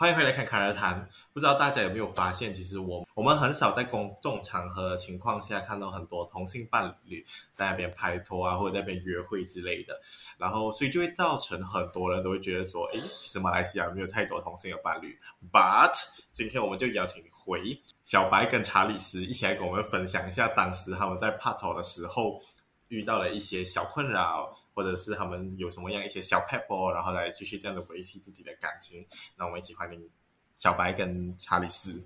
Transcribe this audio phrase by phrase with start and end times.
[0.00, 1.08] 欢迎回来看侃而谈。
[1.32, 10.00] 不知道大家有没有发现，其实我我们很少在公众场合的情况下看到很多同性伴侣在那边拍拖啊，或者在那边约会之类的。
[10.38, 15.18] 然后，所以就会造成很多人都会觉得说，诶，其实马来西亚没有太多同性的伴侣。
[15.50, 15.90] But
[16.32, 22.40] 今天我们就邀请回小白跟查理斯一起来跟我们分享一下，当时他们在拍拖的时候
[22.86, 24.56] 遇到了一些小困扰。
[24.78, 29.04] 或者是他们有什么样一些小撇步，然后来继续这样的维系自己的感情。
[29.36, 30.08] 那我们一起欢迎
[30.56, 32.00] 小白跟查理斯。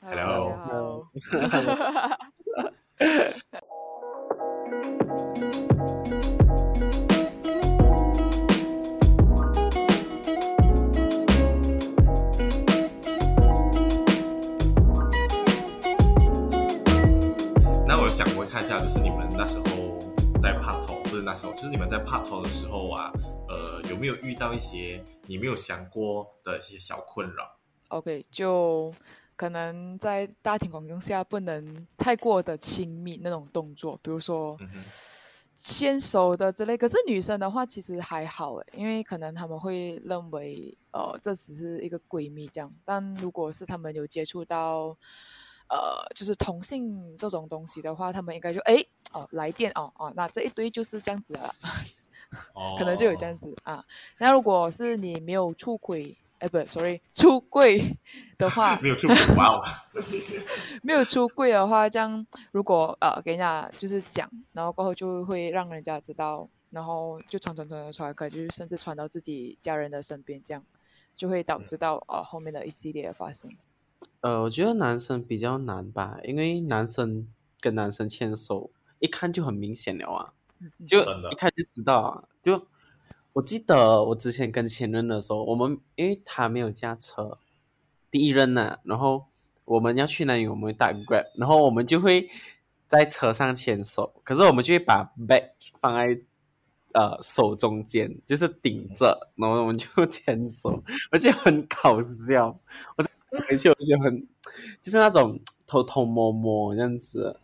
[0.00, 1.06] Hello。
[17.86, 19.96] 那我想问看一下，就是你们那时候
[20.42, 20.52] 在
[21.22, 23.12] 那时候就是你们在拍拖的时候啊，
[23.48, 27.56] 呃，有没有遇到一些你没有想过的一些小困扰
[27.88, 28.92] ？OK，就
[29.36, 34.56] 可能在大庭广众下不能太过的亲密那种动作，比如说
[35.54, 36.76] 牵手的之类。
[36.76, 42.70] 可是女生的话其实还好诶，因为可能他们会认为呃这只是一个闺蜜这样。
[42.84, 44.96] 但如果是他们有接触到
[45.68, 48.88] 呃就是同性这种东西的话，他们应该就诶。
[49.12, 51.54] 哦，来电哦哦，那这一堆就是这样子了，
[52.76, 53.82] 可能就有这样子啊。
[54.18, 57.82] 那如果是你没有出轨，哎，不，sorry，出柜
[58.36, 59.62] 的话， 没有出轨，哇哦，
[60.82, 70.62] 没有出柜的话，这样如果呃给人家就是讲，然后过后就会让人家知道，然后就传传传传传，可就是甚至传到自己家人的身边，这样
[71.16, 73.50] 就会导致到呃后面的一系列的发生。
[74.20, 77.28] 呃，我觉得男生比较难吧，因为男生
[77.60, 78.70] 跟男生牵手。
[78.98, 80.32] 一看就很明显了啊，
[80.86, 80.98] 就
[81.30, 82.24] 一看就知道啊。
[82.42, 82.66] 就
[83.34, 87.36] 我记得我之前跟前任的时候，我们因为他没有驾车，
[88.10, 89.26] 第一任呢、啊，然后
[89.66, 92.30] 我们要去哪里，我们会打 Grab，然后我们就会
[92.88, 96.18] 在车上牵手，可是我们就会把 bag 放在
[96.94, 100.82] 呃手中间，就是顶着，然后我们就牵手，
[101.12, 102.58] 而且很搞笑。
[102.96, 103.02] 我
[103.48, 104.26] 回去我就很
[104.80, 107.38] 就是那种偷偷摸摸这样子。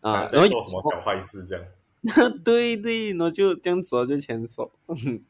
[0.00, 1.64] 啊，然后做什么小坏事这样？
[2.44, 4.70] 对对，然后就这样子就牵手，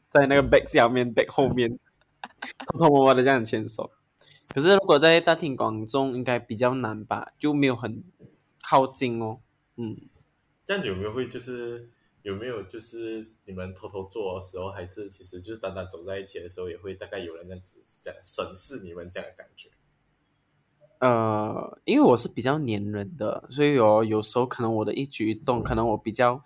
[0.09, 1.79] 在那个 back 下面 back 后面，
[2.67, 3.89] 偷偷摸摸的这样牵手。
[4.49, 7.33] 可是如果在大庭广众，应该比较难吧？
[7.39, 8.03] 就没有很
[8.61, 9.39] 靠近哦。
[9.77, 9.97] 嗯，
[10.65, 11.89] 这样有没有会就是
[12.23, 19.69] 有没有就是你们偷偷做的时候，还是其实就是单单走在一起的时候，也会大概有人这样子这样审视你们这样的感觉？
[20.99, 26.41] 呃，因为我是比较黏人的，所以有有时候可能我的一举一动，可能我比较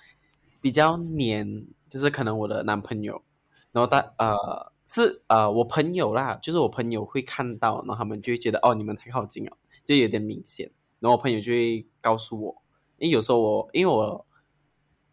[0.62, 3.24] 比较黏，就是可能我的男朋友，
[3.72, 12.62] 然后他呃是呃我朋友啦，就是我朋友会看到，然后他们就会觉得哦，你们太靠近了，就有点明显，然后我朋友就会告诉我，
[12.98, 14.26] 因为有时候我因为我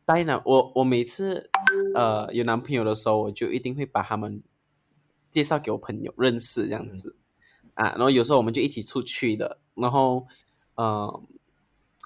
[0.08, 1.50] 带男我我每次
[1.94, 4.42] 呃有男朋友的时候，我就一定会把他们
[5.30, 7.14] 介绍给我朋友认识这样子。
[7.14, 7.20] 嗯
[7.74, 10.26] 啊，然后有时候我们就一起出去的，然后，
[10.74, 11.22] 呃，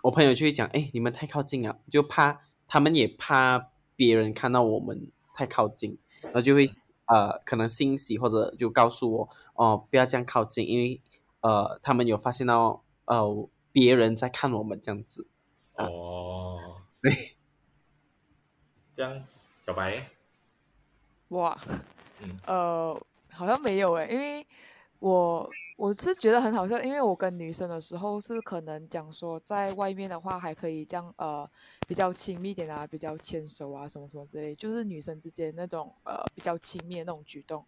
[0.03, 6.69] 我朋友就会讲，哎，你们太靠近了，就怕他们也怕别人看到我们太靠近，然后就会
[7.07, 11.01] 呃，可能欣喜或者就告诉我，哦，不要这样靠近，因为
[11.41, 15.27] 呃，他们有发现到呃，别人在看我们这样子。
[15.77, 16.59] 啊、哦，
[17.01, 17.37] 对，
[18.95, 19.23] 这样，
[19.63, 20.05] 小白，
[21.29, 21.59] 哇，
[22.21, 24.47] 嗯，呃，好像没有诶，因为
[24.99, 25.51] 我。
[25.79, 31.51] 我是觉得很好笑，因为我跟女生的时候是可能讲说，在外面的话还可以这样呃
[31.89, 37.67] 比较亲密点啊，比较牵手啊什么什么之类，就是女生之间那种呃比较亲密的那种举动，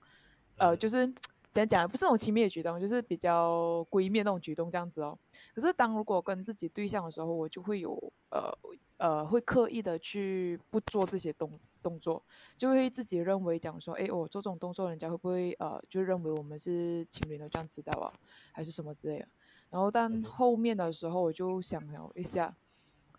[0.58, 1.06] 呃就是
[1.52, 5.18] 怎样讲，不是那种亲密的举动，就是比较闺蜜那种举动这样子哦。
[5.52, 8.52] 可是当如果跟自己对象的时候，我就会有呃
[8.96, 11.48] 呃会刻意的去不做这些动
[11.82, 12.20] 动作，
[12.56, 18.12] 就会自己认为讲说，哎，我做这种动作，人家会不会呃，就认为我们是情侣的这样知道啊，
[18.50, 19.28] 还是什么之类的。
[19.70, 22.54] 然后但后面的时候，我就想了一下，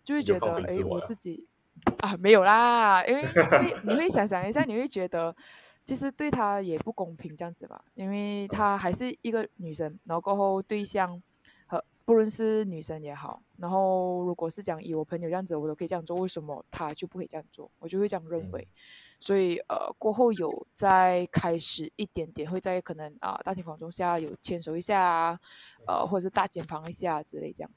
[0.04, 1.46] 就会觉得，哎，我自己
[2.00, 5.34] 啊没有啦，因为因为你会想想一下，你会觉得
[5.84, 11.22] 其实对他也不公平这样子吧，因为他还是一个女生，然后过后对象。
[12.06, 17.68] 不论是女生也好，然后如果是讲以我朋友这样子，我都可以这样做，为什么他就不可以这样做？
[17.80, 18.62] 我就会这样认为。
[18.62, 18.70] 嗯、
[19.18, 25.40] 所以呃，过后有再开始一点点，会在可能啊、呃、大庭广众下有牵手一下啊，
[25.88, 27.70] 呃，或者是大肩膀一下之类这样。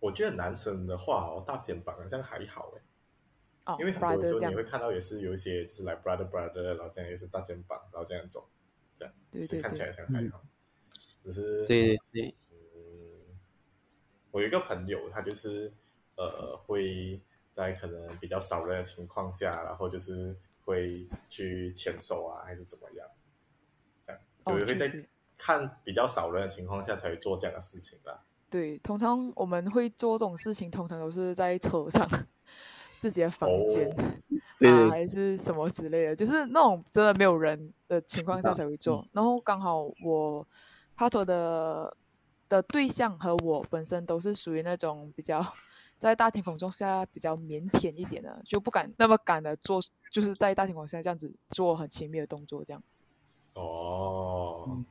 [0.00, 8.46] 我觉得男生的话哦，大肩膀好像还好哎，哦、因为很多时候你会看到也是有一些就是来 brother brother，然后这样也是大肩膀，然后这样走。
[8.96, 10.40] 这样，对对对，看起来像还好，
[11.24, 12.34] 只是对对对，嗯，
[14.34, 15.72] 我有一个朋友，他就是
[16.16, 17.20] 呃会
[17.52, 20.34] 在可能比较少人的情况下，然后就是
[20.64, 23.06] 会去牵手啊，还是怎么样，
[24.04, 25.06] 这样，哦、会在
[25.38, 28.24] 看比较少人的情况下才会做这样的事情啦。
[28.50, 32.04] 对，通常我们会做这种事情，通常都是在车上，
[32.98, 38.96] 自己的房间、哦、 啊，还是什么之类的，就是那种真的没有人的情况下才会做。
[38.96, 40.44] 嗯、然后刚好我
[40.96, 41.96] 帕托的
[42.48, 45.44] 的对象和我本身都是属于那种比较
[45.98, 49.80] 在大庭广众下比较腼腆一点的，就不敢那么敢的做，
[50.10, 52.82] 就是在大庭广众下这样子做很亲密的动作，这样。
[53.54, 54.84] 哦、嗯，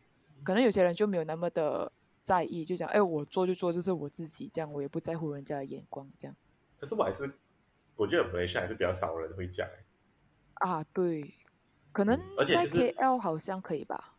[0.43, 1.91] 可能有些人就没有那么的。
[2.25, 6.33] 在意就讲，哎，我做就做，就是我自己，这样我也不在乎人家的眼光，这样。
[6.79, 7.29] 可是我还是，
[7.97, 9.67] 我觉得马来西亚还是比较少人会讲。
[10.53, 11.33] 啊，对，
[11.91, 12.17] 可能
[12.47, 14.15] 在 KL 好像可以吧。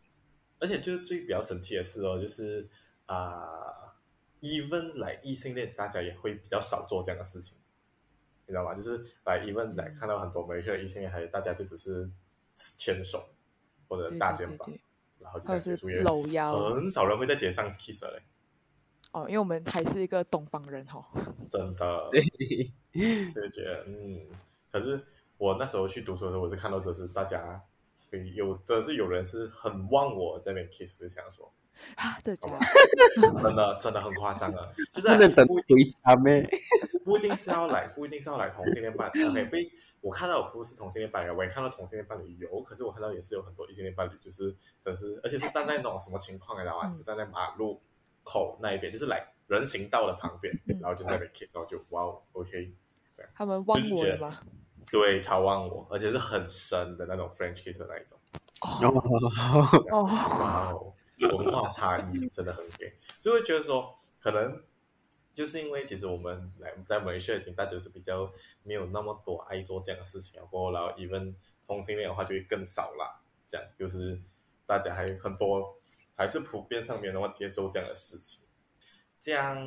[0.59, 2.69] 而且就是最比较神奇的事哦，就是
[3.05, 3.95] 啊
[4.41, 7.57] ，even 来异性恋，大家也会比较少做这样的事情，
[8.45, 8.73] 你知道吗？
[8.73, 12.09] 就是来 even 来看到很多马来西亚异性恋，还大家就只是
[12.55, 13.27] 牵手
[13.87, 14.67] 或者大肩膀。
[14.67, 14.81] 对对对对
[15.17, 18.21] 然后就是搂腰，很少人会在街上 kiss 嘞。
[19.11, 21.33] 哦，因为我们还是一个东方人哈、哦。
[21.49, 22.11] 真的，
[23.33, 24.27] 就觉得嗯，
[24.71, 25.03] 可是
[25.37, 27.59] 我那时候去读书的时候，我是看到这是大家
[28.35, 31.51] 有，这是有人是很忘我在那边 kiss，不是想说
[31.95, 32.59] 啊，对， 真的，
[33.41, 35.07] 真的真的很夸张啊，就是
[35.45, 36.47] 不回家咩？
[37.03, 39.23] 不一定是要来，不一定是要来同性恋伴侣。
[39.23, 46.91] OK，被我看到不是同性恋伴侣，我也看到同性恋伴侣有，可是我看到也是有很多异性恋伴侣，就是，真是而且是站在那种什么情况，你知道吗？
[46.93, 47.81] 是站在马路
[48.23, 52.73] 口那一边，就是来人行道的旁边，然后就在那 kiss，然后就哇，OK，
[53.35, 54.39] 他们忘我了吗？
[54.91, 58.17] 对，超忘我，而且是很深的那种 French kiss 的那一种。
[58.61, 60.93] 哦，哇哦，
[61.37, 64.63] 文化差异真的很给，就会觉得说可能。
[65.33, 68.31] 就是因为其实我们来在马来西亚已经大家是比较
[68.63, 71.33] 没有那么多爱做这样的事情，然后然后 even
[71.67, 73.19] 同性恋的话就会更少啦。
[73.45, 74.17] 这样就是
[74.65, 75.75] 大家还有很多
[76.15, 78.45] 还是普遍上面的话接受这样的事情。
[79.19, 79.57] 这样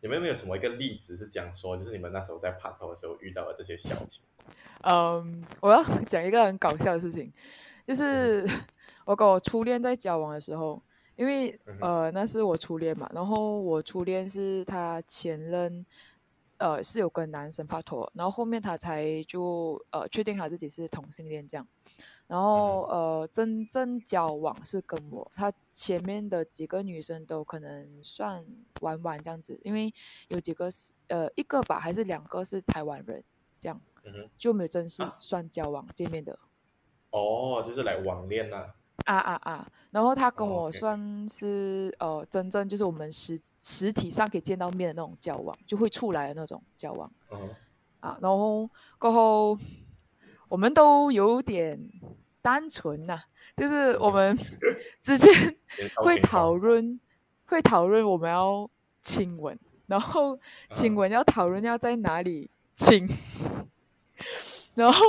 [0.00, 4.24] 你们有没有什么一个例子是讲说，就是你们那时候在拍拖的时候遇到的这些小情？
[4.80, 7.32] 嗯，我要讲一个很搞笑的事情，
[7.86, 8.44] 就是
[9.04, 10.82] 我跟我初恋在交往的时候。
[11.16, 15.86] 因为呃，那是我初恋嘛，然后我初恋是他前任，
[16.56, 21.64] 呃，是有跟男生拍拖，然后后面他才就呃确定他自己是同性恋这样，
[22.26, 28.44] 然后呃真正交往是跟我，他前面的几个女生都可能算
[28.80, 29.94] 玩玩这样子，因为
[30.26, 33.22] 有几个是呃一个吧，还是两个是台湾人，
[33.60, 33.80] 这样，
[34.36, 36.36] 就没有正式算交往见面的。
[37.10, 38.56] 哦，就是来网恋呐。
[38.56, 38.74] 啊
[39.06, 39.68] 啊啊啊！
[39.90, 40.98] 然后他跟我算
[41.28, 42.20] 是、oh, okay.
[42.20, 47.10] 呃，真正就是我们实实体上可以见到面的那种交往，就会出来的那种交往。
[47.28, 47.36] Uh.
[48.00, 48.68] 啊，然后
[48.98, 49.58] 过后
[50.48, 51.78] 我们都有点
[52.40, 53.24] 单纯呐、啊，
[53.56, 54.36] 就是我们
[55.02, 55.56] 之间
[55.96, 56.98] 会讨论，
[57.46, 58.68] 会讨论我们要
[59.02, 60.38] 亲吻，然后
[60.70, 63.64] 亲吻要讨论要在哪里亲，uh.
[64.74, 65.02] 然后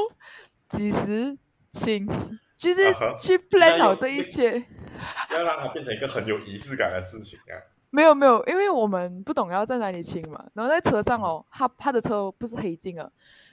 [0.70, 1.38] 几时
[1.72, 2.08] 亲。
[2.56, 2.81] 就是
[3.19, 4.63] 去 plan 好这一切，
[5.31, 7.60] 要让它变成一个很有仪式感的事情啊！
[7.89, 10.46] 没有没有，因为我们不懂要在哪里亲嘛。
[10.53, 13.12] 然后在车上哦，他他的车不是黑镜啊，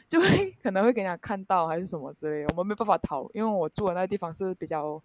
[0.09, 5.03] 就会可能会给人家看到还是什么之类的，我们没办法逃，因为我住的那个地方是比较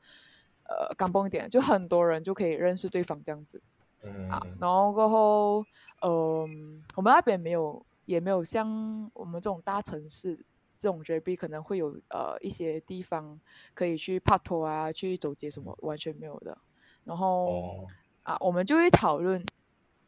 [0.66, 3.62] 呃刚蹦一点，就很多人就可以认识对方这样子。
[4.04, 5.66] 嗯啊，然后过后，
[6.02, 6.50] 嗯、呃，
[6.98, 10.38] 我们那边没有，也没有像我们这种大城市。
[10.78, 13.40] 这种 JB 可能会有呃一些地方
[13.74, 16.58] 可以去拍拖啊，去走街什么，完全没有的。
[17.04, 17.88] 然后、哦、
[18.24, 19.46] 啊，我们就会讨论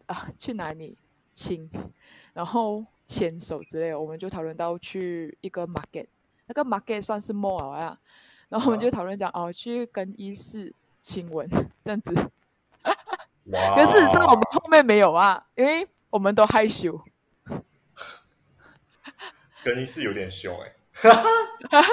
[0.06, 0.98] 啊去哪里
[1.34, 1.70] 亲，
[2.34, 4.00] 然后牵手之类的。
[4.00, 6.08] 我们就讨论到去一个 market，
[6.48, 7.98] 那个 market 算是 mall 啊。
[8.50, 11.48] 然后我们就讨论讲哦、啊，去更衣室亲吻
[11.84, 12.14] 这样子。
[13.50, 17.00] 可是事实上我们后面没有啊，因为我们都害羞。
[19.63, 20.74] 更衣室有点凶哎，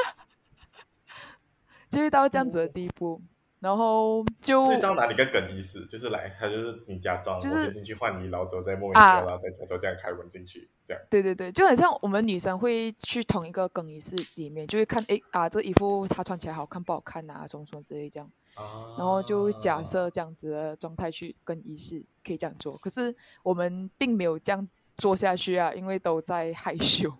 [1.90, 3.20] 就会到这样子的地步，
[3.60, 11.02] 然后就到哪里个更衣室，就是来，他就是你假装，就是进去换衣，然后之后再摸一下，然后再偷偷这样开门进去，这样。
[11.08, 27.12] 对对对，就很像我们女生会去同一个更衣室里面，就会看哎啊，这衣服她穿起来好看不好看啊，什么什么之类这样，啊、然后就假设这样子的状态去更衣室可以这样做，可是我们并没有这样做下去啊，因为都在害羞。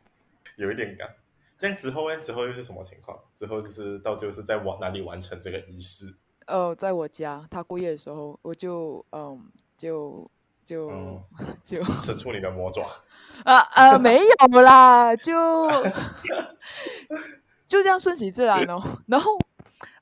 [0.57, 1.09] 有一点赶，
[1.59, 2.17] 这样之后呢？
[2.23, 3.19] 之后又是什么情况？
[3.35, 6.15] 之后就是到就是在往哪里完成这个仪式？
[6.47, 10.31] 呃，在我家他过夜的时候，我就嗯，就
[10.65, 11.23] 就、嗯、
[11.65, 12.87] 就伸出你的魔爪。
[13.45, 15.69] 啊啊，没有啦，就
[17.67, 18.81] 就这样顺其自然哦。
[19.07, 19.37] 然后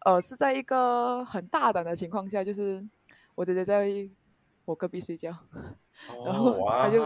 [0.05, 2.85] 呃，是在一个很大胆的情况下，就是
[3.35, 3.89] 我姐姐在
[4.67, 5.35] 我隔壁睡觉，
[6.25, 7.03] 然后他就，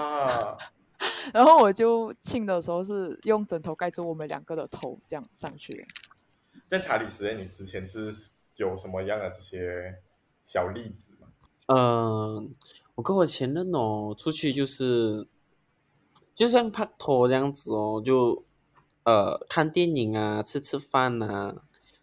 [1.32, 5.86] 然后我就亲的时候是用枕头盖住我们两个的头，这样上去。
[6.68, 8.12] 在查理实验，你之前是
[8.56, 9.96] 有什么样的这些
[10.44, 11.28] 小例子吗？
[11.66, 12.48] 嗯、呃，
[12.96, 15.26] 我跟我前任哦，出去就是
[16.34, 18.44] 就像拍拖这样子哦，就
[19.04, 21.54] 呃看电影啊，吃吃饭啊，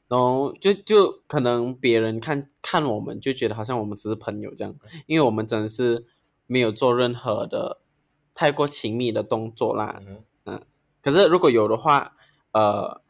[0.07, 4.75] 然后就就可能别人看看我们就觉得好像我们只是朋友这样，
[5.05, 6.05] 因为我们真的是
[6.47, 7.81] 没有做任何的
[8.35, 9.99] 太过亲密的动作啦。
[10.05, 10.61] 嗯，嗯，
[11.01, 12.15] 可是如果有的话，
[12.51, 13.01] 呃。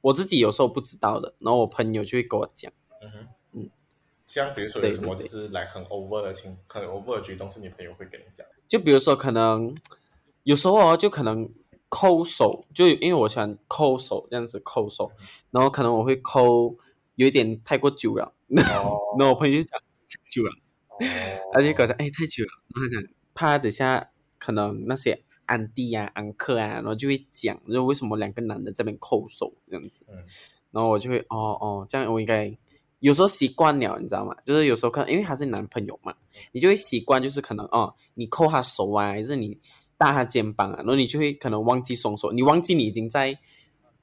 [0.00, 2.72] 我自己有时候不知道的，然后我朋友就会跟我讲。
[3.02, 3.70] 嗯哼，嗯，
[4.28, 8.46] 像比如说有什么就是来很 over 的情，很 over 的举动，是你朋友会跟你讲。
[8.68, 9.74] 就比如说可能
[10.44, 11.50] 有时候哦，就可能
[11.88, 16.76] 抠手，就因为我喜欢抠手这样子抠手，嗯、然后可能我会抠
[17.16, 18.24] 有一点太过久了。
[18.24, 18.32] 哦、
[19.18, 20.52] 然后我朋友就讲太久了，
[20.90, 20.96] 哦、
[21.54, 24.08] 而且搞得哎太久了，然后他讲怕等下
[24.38, 25.22] 可能那些。
[25.48, 30.14] 安迪啊，安克啊，然后就会讲，就为什么两个男的在那边扣手这样子，嗯，
[30.72, 32.54] 然后我就会哦哦，这样我应该
[32.98, 34.36] 有时候习惯了，你知道吗？
[34.44, 36.14] 就是有时候可能因为他是男朋友嘛，
[36.52, 39.58] 你就会习惯，就是可能哦，你扣他手啊，还是你
[39.96, 43.38] 搭他肩膀啊，然后你就会可能忘记松手，你忘记你已经在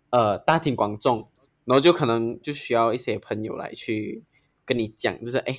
[0.09, 1.27] 呃大庭广众，
[1.65, 4.23] 然后就可能就需要一些朋友来去
[4.65, 5.55] 跟你讲，就是哎，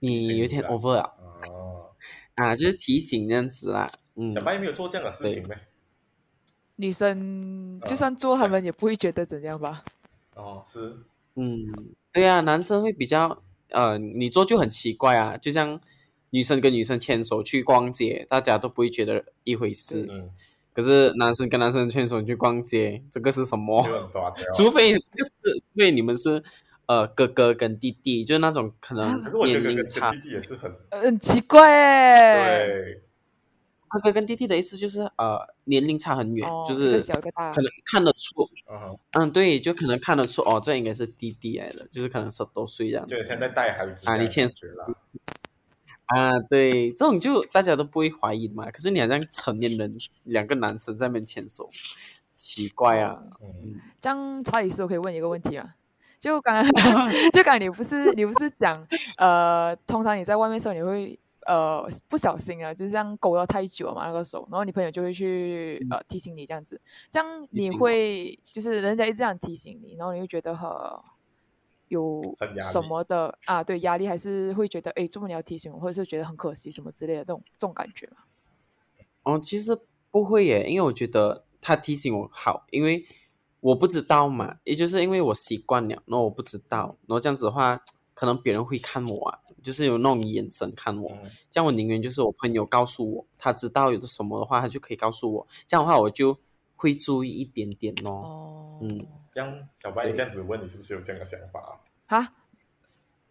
[0.00, 1.14] 你有点 over 了，
[1.48, 1.94] 哦，
[2.40, 3.90] 啊，就是提醒这样子啦。
[4.16, 5.56] 嗯小白也没有做这样的事情呗。
[6.76, 9.84] 女生就算做，他们也不会觉得怎样吧？
[10.34, 10.96] 哦，是，
[11.36, 11.66] 嗯，
[12.12, 15.78] 对啊，男生会比较，呃，你做就很奇怪啊，就像
[16.30, 20.06] 女生跟女生牵手去逛街，大家都不会觉得一回事。
[20.10, 20.30] 嗯。
[20.72, 23.82] 可是男生跟男生牵手去逛街，这个是什么？
[24.54, 26.42] 除非就是，除非你们是
[26.90, 32.66] 呃哥哥跟弟弟，就是那种可能年龄差，弟弟也是很很奇怪哎。
[32.66, 33.02] 对。
[33.86, 43.14] 哥哥跟弟弟的意思就是，呃，年龄差很远，哦、就是可能看得出，嗯，嗯，对，就可能看得出，哦，这应该是弟弟来的，就是可能十多岁这样子。
[43.14, 44.96] 对，现在带孩子啊，你牵手了。
[46.06, 48.68] 啊，对，这种就大家都不会怀疑嘛。
[48.70, 51.70] 可是你好像成年人，两个男生在那边牵手，
[52.34, 53.22] 奇怪啊。
[53.40, 55.74] 嗯，这样查理斯，我可以问一个问题啊？
[56.20, 58.86] 就刚刚， 就刚刚你不是你不是讲，
[59.16, 61.18] 呃，通常你在外面的时候你会。
[61.46, 70.70] 呃，不小心啊，就是这样勾到太久嘛，那个手，然后你朋友就会去呃提醒你这样子，这样你会就是人家一直这样提醒你，然后你会觉得很
[71.88, 72.22] 有
[72.70, 73.64] 什么的啊？
[73.64, 78.18] 对，压力还是会觉得哎，这么你要提醒我，或者是觉得很可惜什么之类的这种这种感觉吗？
[79.22, 79.76] 哦，其实
[80.10, 83.04] 不会耶，因为我觉得他提醒我好，因为
[83.60, 87.80] 我不知道嘛，也就是因为我习惯了，然后我不知道，然后这样子的话，
[88.14, 89.38] 可能别人会看我啊。
[89.62, 96.34] 就是有那种眼神看我，嗯、这样我宁愿就是我朋友告诉我，他知道有的什么的话，他就可以告诉我，这样的话我就
[96.76, 98.10] 会注意一点点咯。
[98.10, 101.76] 哦，嗯，这样小白，你这样子问你是不是有这样的想法啊？
[102.06, 102.32] 哈，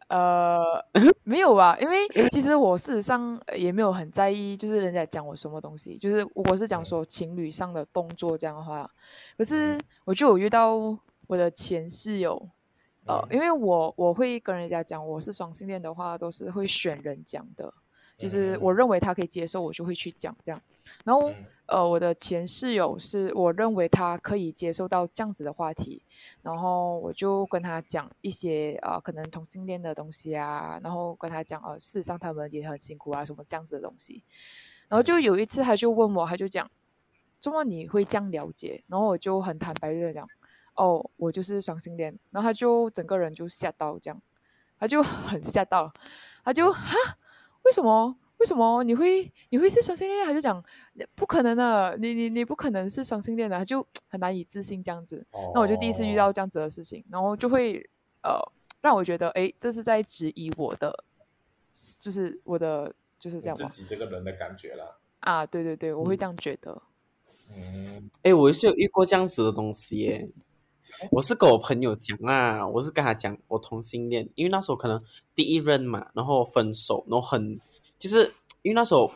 [0.09, 0.63] 呃，
[1.23, 1.95] 没有吧，因为
[2.31, 8.89] 其实我事实上也没有很在意，就是人家讲我什么东西，就是我是讲说情侣上的动作这样的话，
[9.37, 10.75] 可是我就有遇到
[11.27, 12.49] 我的前室友。
[13.05, 17.73] 呃，因为我我会跟人家讲我是双性恋的话，都是会选人讲的，
[18.19, 20.61] 就是我认为他可以接受，我就会去讲这样。
[21.05, 21.33] 然后
[21.67, 26.03] 呃，我的前室友是我认为他可以接受到这样子的话题，
[26.41, 34.23] 然后我就跟他讲一些啊、呃，可能同性恋的东西啊，然后跟他讲呃，事实上他们也很辛苦啊，什么这样子的东西。
[34.89, 36.69] 然后就有一次他就问我，他就讲，
[37.39, 38.83] 怎么你会这样了解？
[38.87, 40.27] 然后我就很坦白的讲。
[40.75, 44.21] 哦，我就是双性恋，然后他就整个人就吓到，这样，
[44.79, 45.93] 他就很吓到，
[46.45, 46.95] 他就哈，
[47.63, 48.15] 为什么？
[48.37, 50.25] 为什么你会你会是双性恋？
[50.25, 50.63] 他就讲
[51.13, 55.25] 不可能的，你你你不可能是双性恋的，他就很难以置信这样子。
[55.31, 57.85] 哦、那我就第一次遇到这样子的事情，然后就会
[58.23, 58.39] 呃
[58.79, 61.03] 让我觉得，哎，这是在质疑我的，
[61.99, 63.67] 就是我的就是这样吧。
[63.67, 64.97] 自己这个人的感觉啦。
[65.19, 66.81] 啊，对对对，我会这样觉得。
[67.53, 70.29] 嗯，哎，我也是有遇过这样子的东西耶。
[71.11, 75.01] 我是跟我朋友讲啊，我是跟他讲我同性恋，因为那时候可能
[75.33, 77.57] 第一任嘛，然后分手，然后很
[77.97, 78.25] 就是
[78.61, 79.11] 因为那时候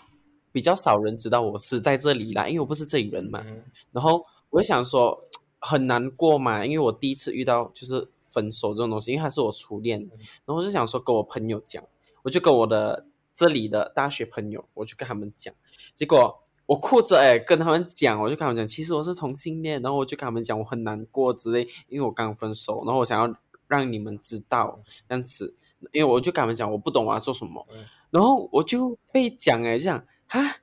[0.52, 3.44] 比较少人知道我是在这里啦，因为我不是这里人嘛，
[3.92, 5.20] 然后我就想说
[5.60, 11.84] 很难过嘛，因为我第一次遇到就是分手这种东西，因为他是我初恋，然后我就想说跟我朋友讲，
[12.24, 15.54] 我就跟我的这里的大学朋友，我就跟他们讲，
[15.96, 23.36] 结果我哭着哎跟他们讲，我就跟他们讲，其实我是同性恋，然后我就跟他们讲我很难过之类，因为我刚分手，然后我想要
[23.67, 25.55] 让你们知道这样子，
[25.91, 27.65] 因为我就跟他们讲我不懂我要做什么，
[28.12, 30.58] 然后我就被讲哎这样哈。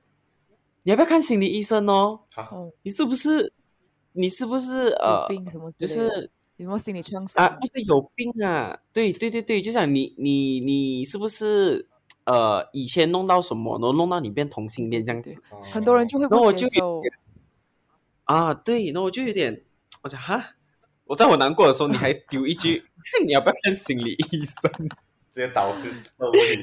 [0.83, 2.21] 你要不要看心理医生哦？
[2.33, 3.53] 好，你是不是？
[4.13, 5.27] 你是不是呃？
[5.29, 5.71] 病什么？
[5.77, 7.49] 就是有没有心理创伤啊？
[7.49, 8.77] 不是有病啊？
[8.91, 11.87] 对对对对，就像你你你是不是
[12.25, 15.41] 呃以前弄到什么，然后弄到你变同性恋这样子？
[15.71, 17.01] 很多人就会不接受。
[18.25, 19.63] 啊，对，然后我就有点，
[20.03, 20.55] 我讲哈，
[21.05, 22.83] 我在我难过的时候，你还丢一句，
[23.25, 24.89] 你要不要看心理医生？
[25.33, 26.59] 直接导致社会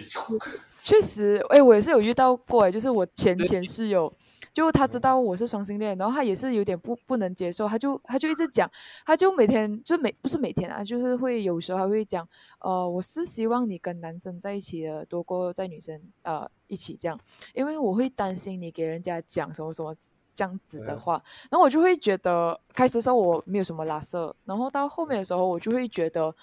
[0.82, 4.12] 确实，哎，我也是有遇到过，哎，就是我前前室友，
[4.52, 8.70] 就他知道我是双性恋，然后他也是有点不不能接受，他就他就一直讲，
[9.06, 12.28] 他就每天就每不是每天啊，就是会有时候还会讲，
[12.60, 17.18] 呃，我是希望你跟男生在一起的多过在女生呃一起这样，
[17.54, 19.94] 因为我会担心你给人家讲什么什么
[20.34, 26.34] 这样子的话，然后我就会觉得开始的时候我没有什么拉色，然后到后面的时候我就会觉得，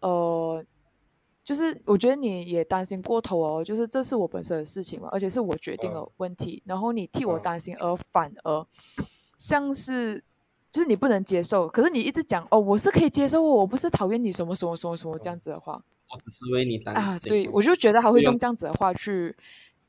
[0.00, 0.64] 呃。
[1.48, 8.66] 就是我觉得你也担心过头哦，就是这是我本身的事情嘛，而且是我决定的问题，然后你替我担心，而反而
[9.38, 10.22] 像是
[10.70, 17.14] 就是你不能接受，可是你一直讲哦，我是可以接受，我不是讨厌你什么什么什么什么这样子的话，我只是为你担心。
[17.14, 19.34] 啊，对，我就觉得他会用这样子的话去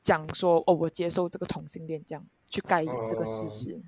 [0.02, 3.82] 讲说哦，我接受这个同性恋，这样去盖掩这个事实。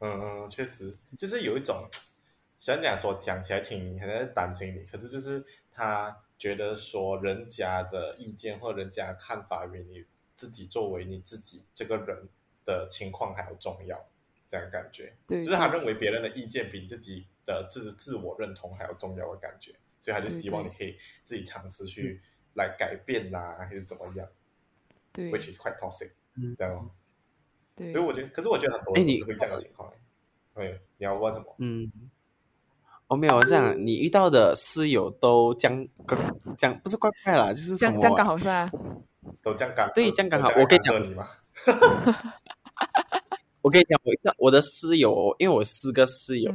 [0.00, 1.86] 嗯嗯，确实就是有一种，
[2.58, 6.16] 虽然讲说讲起来挺还在担心你，可是就是他。
[6.44, 10.04] 觉得说人家的意见或人家的看法比你
[10.36, 12.28] 自己作为你自己这个人
[12.66, 13.98] 的情况还要重要，
[14.46, 22.20] 这样感觉，对，就是他认为别人的意见比自己的自自我认同还要重要的感觉，所以他就希望你可以自己尝试去
[22.56, 24.28] 来改变啦，还是怎么样？
[25.14, 26.90] 对，which is quite toxic，嗯，对吗？
[27.74, 29.90] 对，所以我觉得，可是我觉得很多人是会这样的情况，
[30.52, 31.54] 对，你要问什么？
[31.56, 31.90] 嗯。
[33.14, 35.86] 我没有，这样你遇到的室友都这样，
[36.58, 38.00] 这样不是怪怪啦，就是什么？
[38.00, 38.68] 这样刚好是啊，
[39.40, 40.48] 都这样刚对，这样刚好。
[40.48, 40.94] 我跟你 讲，
[43.62, 46.50] 我跟你讲，我遇到我的室友，因为我四个室友，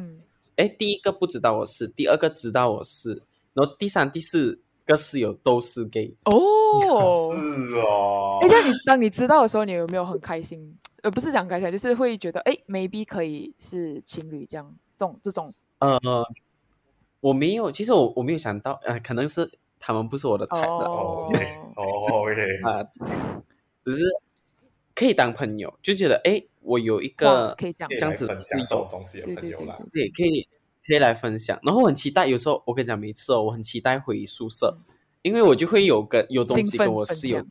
[0.58, 6.14] 哎、嗯，第一个不知道我是，第二个知道我是，然后第三、第四个室友都是 gay。
[6.26, 8.40] 哦， 是哦。
[8.42, 10.78] 哎，那你当你知道的时候，你有没有很开心？
[11.04, 15.54] 呃，不是讲开心，就是会觉得，哎，maybe 可以是情侣这样，这种这种。
[15.80, 15.98] 呃，
[17.22, 21.28] 我没有，其实我我没有想到，呃，可能是他们不是我的 type 的哦
[21.76, 22.84] ，OK， 啊，
[23.84, 24.04] 只是
[24.96, 30.48] 可以当朋友，就觉得哎，我有一个可以这样子分享这种东西的朋友啦，对，可以
[30.86, 34.78] 可以来分享，然后我很期待，有时候我跟你讲，每次哦，我很期待回宿舍，
[35.22, 37.42] 因为我就会有个有东西跟我室友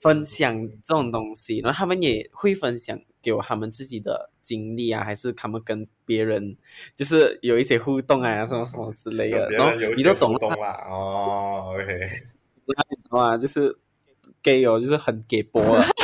[0.00, 4.30] 分享这种东西，然后他们也会分享给我他们自己的。
[4.42, 6.56] 经历啊，还是他们跟别人
[6.96, 10.38] 就是有一些互动啊，什么什么之类的，然后你都懂了
[10.90, 11.76] 哦。
[11.76, 11.86] OK，
[12.66, 13.38] 你知道吗？
[13.38, 13.78] 就是
[14.42, 15.86] gay 哦，就是很给波了。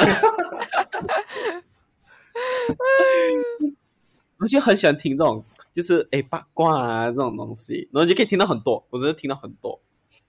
[4.38, 9.80] 我就很喜欢听这种，就是哎八卦啊这种东西，然后就可以听到很多，我真的听到很多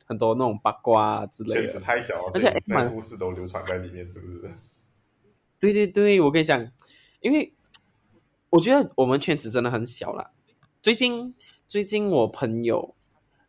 [0.08, 1.62] 很多那种八卦啊之类的。
[1.62, 4.50] 圈子太小，而且蛮故事都流传在里面，是不是？
[5.60, 6.72] 对对对，我跟你讲，
[7.20, 7.54] 因为。
[8.50, 10.32] 我觉得我们圈子真的很小啦。
[10.82, 11.36] 最近，
[11.68, 12.96] 最近我朋友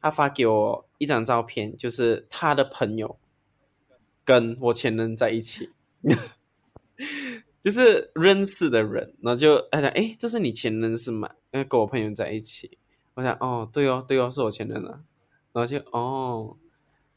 [0.01, 3.17] 他发给我一张照片，就是他的朋友
[4.25, 5.71] 跟我前任在一起，
[7.63, 11.31] 就是认识的人，然后就他讲，哎，这是你前任是吗？
[11.53, 12.77] 因为跟我朋友在一起，
[13.15, 15.01] 我想，哦，对哦，对哦，是我前任啊。
[15.53, 16.57] 然后就，哦，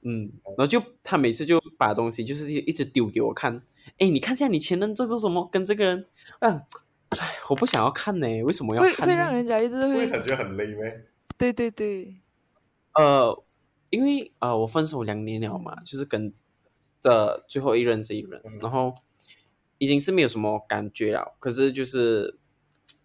[0.01, 3.61] 嗯，然后就他每次就把东西就是一直丢给我看，
[3.97, 6.05] 哎，你看一下你前任在做什么，跟这个人，
[6.39, 6.63] 啊。
[7.11, 9.05] 哎，我不想要看呢，为什么要看？
[9.05, 11.03] 会会让人家一直会，会感觉很累呗？
[11.37, 12.15] 对对对，
[12.93, 13.43] 呃，
[13.89, 16.33] 因为呃，我分手两年了嘛，就是跟
[17.01, 18.95] 这最后一任这一任，嗯、然后
[19.77, 21.35] 已经是没有什么感觉了。
[21.37, 22.37] 可是就是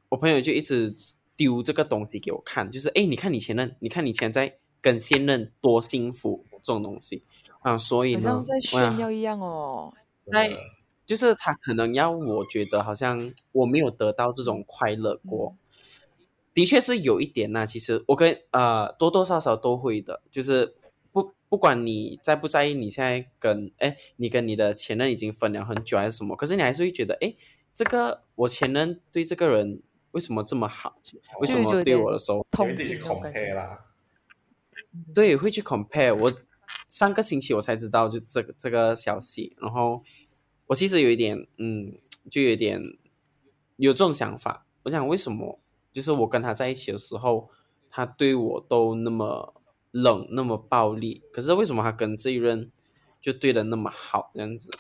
[0.09, 0.95] 我朋友就一直
[1.37, 7.25] 丢这个东西给我看，就是哎，你看你前任，你看你前在跟现任多幸福这种东西
[7.61, 9.93] 啊，所以呢，好像在炫耀一样哦，
[10.31, 10.57] 在。
[11.05, 17.67] 就是他可能要我觉得好像我没有得到这种快乐过，嗯、的确是有一点呐、啊。
[17.67, 20.75] 其实我跟呃多多少少都会的，就是
[21.13, 27.33] 不不管你在不在意，你现在跟哎你跟你的前任已经分了很久还是什么，可是你还是会觉得哎
[27.73, 30.97] 这个我前任对这个人为什么这么好？
[31.39, 33.86] 为什么对我的时候因为自己恐黑啦？
[35.15, 36.15] 对，会去 compare。
[36.15, 36.33] 我
[36.89, 40.03] 上个星期我才知道就这个这个消息，然后
[40.67, 41.99] 我其实有一点，嗯，
[42.31, 42.83] 就有点
[43.77, 44.67] 有这种想法。
[44.85, 45.59] 我想为什么？
[45.93, 47.49] 就是我跟他在一起的时候，
[47.91, 49.55] 他对我都那么
[49.93, 52.71] 冷，那么暴力，可是为什么他跟这一任
[53.21, 54.71] 就对的那么好，这样子？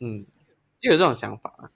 [0.00, 0.24] 嗯，
[0.80, 1.70] 就有这种想法。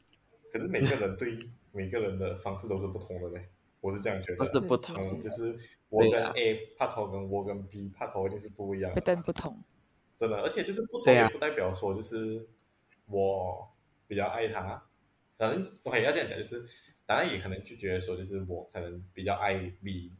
[0.51, 1.39] 可是每个人对
[1.73, 3.51] 每个人的方式都是不同的嘞，
[3.83, 4.39] 我是这样觉得。
[4.39, 5.55] 不是不同，嗯，就是
[5.89, 9.01] 我跟 A 拍拖跟我跟 B 拍拖一定是不一样的。
[9.01, 9.57] 对，不同。
[10.19, 12.47] 真的，而且就是不同也不代表说就是
[13.07, 13.69] 我
[14.07, 14.83] 比较爱他。
[15.39, 16.67] 可能我还要这样讲，就是
[17.05, 20.13] 当然也可能就觉得说，就是我可能比较爱 B，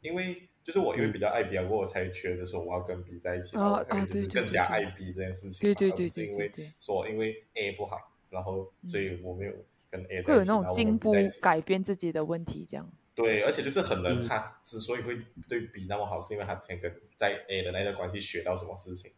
[0.00, 5.68] 因为就是我因为比较爱 B，啊，我才觉得说我要跟 B 在一起，然后可能就是更加爱 B 这件事情。
[5.68, 7.98] 对对对对，因为说因为 A 不好。
[8.32, 9.52] 然后，所以我没有
[9.90, 12.90] 跟 A 会有那种进步、改变自己的问题，这样。
[13.14, 19.12] 对，而且就是很能，他之所以会对 B 那么好，是因为他之前跟在 A 的那段关系学到什么事情，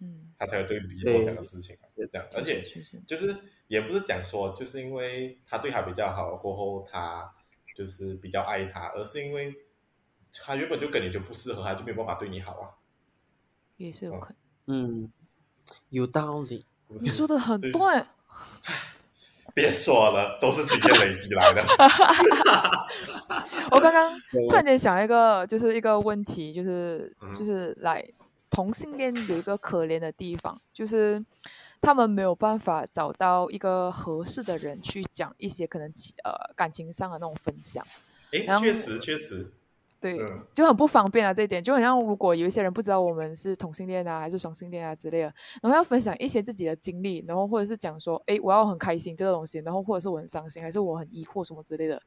[0.00, 2.28] 嗯，他才会对 B 做这样的事情，就这样。
[2.34, 2.68] 而且
[3.06, 3.34] 就是
[3.66, 7.34] 也不是讲说，就是因为他对他比较好过后，他
[7.74, 9.54] 就是比较爱他，而是因为
[10.34, 12.76] 他原本就跟你就不适合，他就没有办法对你好啊。
[13.78, 14.34] 也是有可
[14.66, 14.92] 能。
[15.04, 15.12] 嗯，
[15.88, 16.66] 有道理。
[16.88, 17.72] 你说的很对。
[19.54, 21.62] 别说了，都是直接累积来的。
[23.70, 24.10] 我刚刚
[24.48, 28.04] 突然间想一个，就是一个问题，就是就是来
[28.50, 31.24] 同性恋有一个可怜的地方，就是
[31.80, 35.88] 他们没有办法找到一个合适的人去讲一些可能
[36.24, 37.84] 呃感情上的那种分享。
[38.32, 39.52] 诶，确实确实。
[40.00, 40.18] 对，
[40.54, 52.00] 就很不方便啊，这一点就很像，如果有一些人不知道我们是同性恋啊，还是双性恋啊之类的，然后要分享一些自己的经历，然后或者是讲说，哎，我要很开心这个东西，然后或者是我很伤心，还是我很疑惑什么之类的，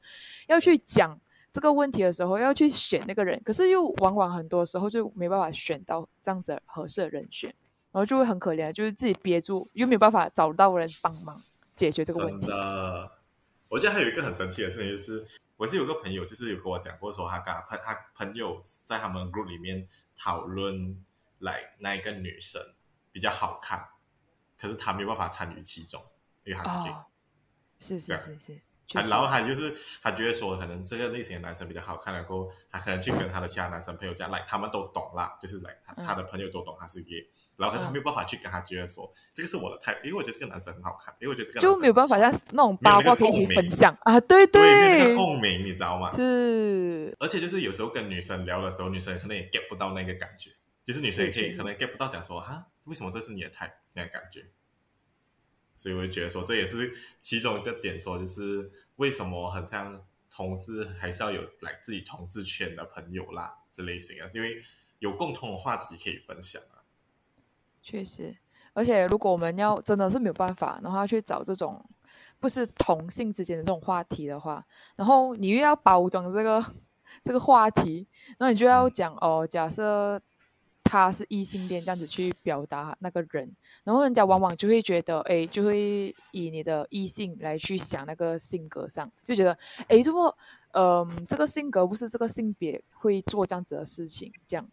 [0.48, 1.16] 要去讲
[1.52, 7.54] 这个问题的时候，要去选那个人，可是又往往很多时候就没办法选到这样子合适的人选，
[7.92, 11.40] 然后就会很可怜，就是自己憋住，又没有办法找到人帮忙
[11.76, 12.48] 解决这个问题。
[12.48, 13.12] 真的，
[13.70, 15.28] 我觉得还有一个很神奇的事情就是。
[15.64, 21.02] 我是有个朋友，就是有跟我讲过，说他跟他朋他朋友在他们 group 里面讨论，
[21.40, 22.62] 来那一个女生
[23.14, 23.88] 比较好看，
[24.58, 26.02] 可是他没有办法参与其中，
[26.44, 27.06] 因为他是 gay，哦，
[27.80, 28.38] 是是是。
[28.40, 37.26] 是，然后他就是他觉得说，可能这个类型的男生比较好看，然后他可能去跟他的其他男生朋友讲，来他们都懂啦，就是来他他的朋友都懂他是 gay。
[37.56, 46.12] 然后他没有办法去跟他觉得说，嗯、这个是我的菜，因为我觉得这个男生很好看，因为我觉得这个男生就没有办法像那种八卦可以一起分享啊，对对，对那个共鸣，你知道吗？
[46.16, 50.50] 是，而且就是有时候跟女生聊的时候，女生可能也 get 不到那个感觉，
[50.84, 54.46] 就是女生也可以可能 get 不到讲说哈，为什么这是你的态这样感觉？
[55.78, 64.62] 所以我就觉得说，这也是其中一个点，说就是为什么很像同志还是要有来自己同志圈的朋友啦，这类型啊，因为
[65.00, 66.62] 有共同的话题可以分享。
[67.84, 68.34] 确实，
[68.74, 71.84] 而且如果我们要真的是没有办法，然后要去找这种
[72.40, 74.66] 不是同性之间的这种话题的话，
[74.96, 76.64] 然后你又要包装这个
[77.26, 78.08] 这个话题，
[78.40, 80.20] 然后你就要讲哦，假设
[80.82, 89.58] 他是异性恋这样子去表达那个人，然后人家往往就会觉得，哎，就会以你的异性来去想那个性格上，就觉得，
[89.90, 90.36] 哎，这么，
[90.72, 94.68] 嗯、呃，这个性格不是这个性别会做这样子的事情，这样。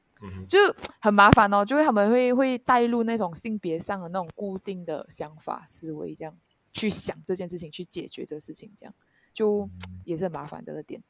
[0.46, 0.59] 就
[1.00, 6.38] 很麻烦哦，就是他们会会带入那种性别上的那种固定的想法思维，这样
[6.74, 8.94] 去想这件事情，去解决这个事情，这样
[9.33, 9.66] 就
[10.04, 11.02] 也是很麻烦这个点。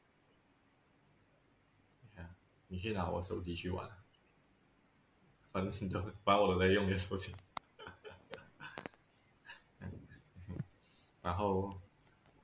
[2.03, 2.33] 你看，
[2.69, 3.89] 你可以拿我手机去玩，
[5.51, 7.35] 反正你都反正我都在用你的手机。
[11.21, 11.77] 然后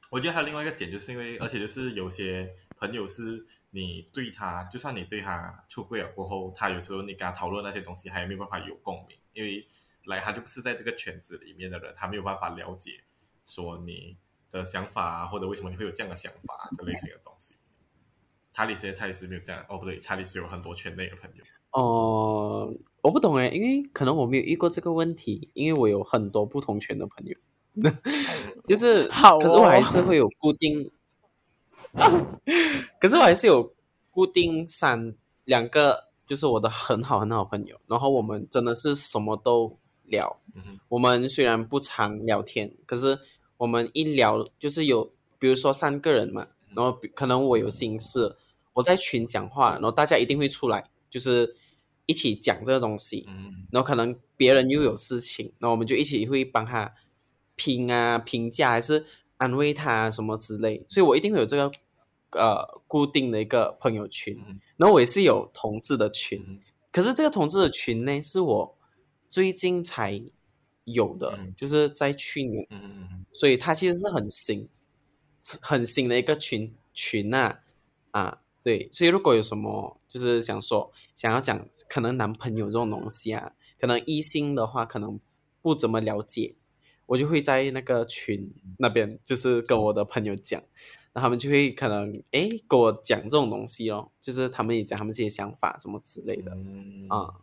[0.09, 3.47] 我觉得还有另外一个点，就是因为而且就是有些朋友是。
[3.69, 9.67] 你对他，就算你对他出柜了过后，他有时候你跟他讨论那些东西，还有没有办法有共鸣，因为
[10.05, 13.01] 来他就不是在这个圈子里面的人，他没有办法了解
[13.45, 14.17] 说你
[14.51, 17.55] 的想法啊，或者为什么你会有这样的想法啊，这类型的东西。
[18.53, 21.43] 查理斯，查理斯没有这样，哦不对，查理斯有很多圈内的朋友。
[21.71, 27.37] 哦，我不懂哎，因为可能我没有遇过这个问题，因为我有很多不同圈的朋友，
[28.65, 30.89] 就是好，可是我还是会有固定。
[32.99, 33.73] 可是我还是有
[34.11, 40.39] 固定三两个，就是我的很好很好朋友，然后我们真的是什么都聊。
[40.89, 43.19] 我们虽然不常聊天，可是
[43.57, 48.35] 我们一聊就是有，比如说三个人嘛，然后可能我有心事，
[48.73, 51.55] 我在群讲话，然后大家一定会出来，就是
[52.05, 53.27] 一起讲这个东西。
[53.71, 56.93] 然后可能别人又有事情，然后我们就一起会帮他
[57.55, 59.05] 拼啊评价，还是
[59.37, 61.71] 安慰他什么之类，所以我一定会有这个。
[62.31, 66.59] 呃固定的一个朋友群，嗯、然后我也是有同志的群，嗯、
[66.91, 68.77] 可是这个同志的群呢，是我
[69.29, 70.21] 最近才
[70.83, 74.67] 有的，嗯、就是在去年，嗯、所以它其实是很新、
[75.61, 77.61] 很新的一个群群啊。
[78.11, 85.17] 啊，对，所以如果有什么就是想说想要讲，可能男朋友这种东西啊，可能异性的话可能
[85.61, 86.53] 不怎么了解。
[87.07, 90.61] 我就会在那个群那边，就是跟我的朋友讲，
[91.13, 97.41] 那他们就会可能哎跟我讲这种东西哦，就是他们也讲他们自己的想法什么之类的，嗯啊，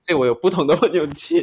[0.00, 1.42] 所以我有不同的朋友圈，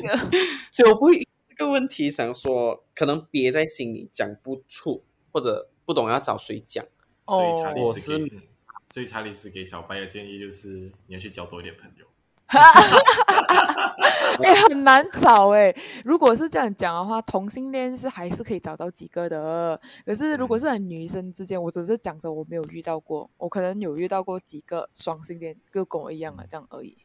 [0.72, 6.86] 所以我不会这个问题想说，可能憋在心里讲不出，或者不懂要找谁讲。
[7.28, 8.42] 所以查理斯给，
[8.90, 12.06] 所以查理斯给小白的建议就是，你要去交多一点朋友。
[14.44, 15.82] 哎、欸，很难找哎、欸。
[16.04, 19.80] 如果是这样讲的话，同性恋是还是可以找到几个的。
[20.06, 26.98] 可是如果是很女生之间，我只是讲着我没有遇到过，我可能有遇到过几个双性恋，就跟我一样的这样而已。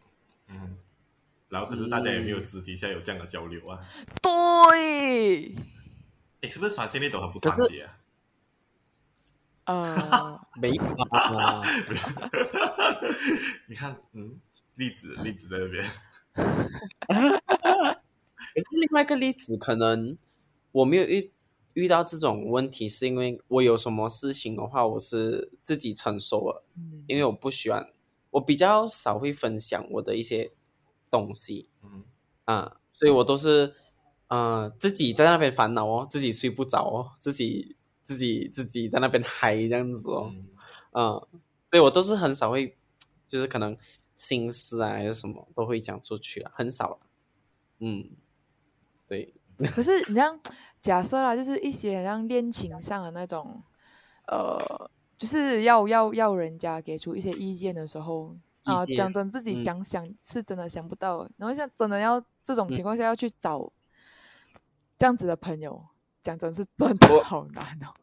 [0.48, 0.76] 嗯，
[1.48, 3.80] 然后可是大家也没有私底下有这样的交流啊。
[4.20, 5.54] 对。
[6.42, 7.96] 哎、欸，是不是双性恋都很不团结啊？
[9.66, 11.62] 呃， 没有啊。
[13.68, 14.40] 你看，嗯，
[14.76, 15.84] 例子例子在那边。
[16.32, 16.42] 可
[18.60, 20.16] 是另外一个例子，可能
[20.72, 21.30] 我没有遇
[21.74, 26.64] 遇到这种问题，是因为我有什么事情的话，我是自己承受了。
[26.76, 27.90] 嗯，因为我不喜欢，
[28.30, 30.52] 我比较少会分享我的一些
[31.10, 31.68] 东西。
[31.82, 32.04] 嗯
[32.44, 33.74] 啊，所以我都是
[34.28, 40.32] 嗯、呃、自己在那边烦恼哦，自己睡不着哦，自己自己自己在那边嗨这样子哦。
[40.34, 40.48] 嗯，
[40.90, 41.20] 啊，
[41.66, 42.76] 所以我都是很少会，
[43.28, 43.76] 就是可能。
[44.20, 46.98] 心思啊，还是什么都会讲出去啊，很少了。
[47.78, 48.10] 嗯，
[49.08, 49.32] 对。
[49.74, 50.38] 可是你像
[50.78, 53.62] 假设啦，就是一些像恋情上的那种，
[54.26, 54.58] 呃，
[55.16, 61.26] 就是要要要人家给出一些意见的时候啊，讲真自己想想、嗯、是真的想不到。
[61.38, 63.72] 然后像真的要这种情况下要去找
[64.98, 65.82] 这样子的朋友，
[66.22, 67.94] 讲、嗯、真是真的好难哦。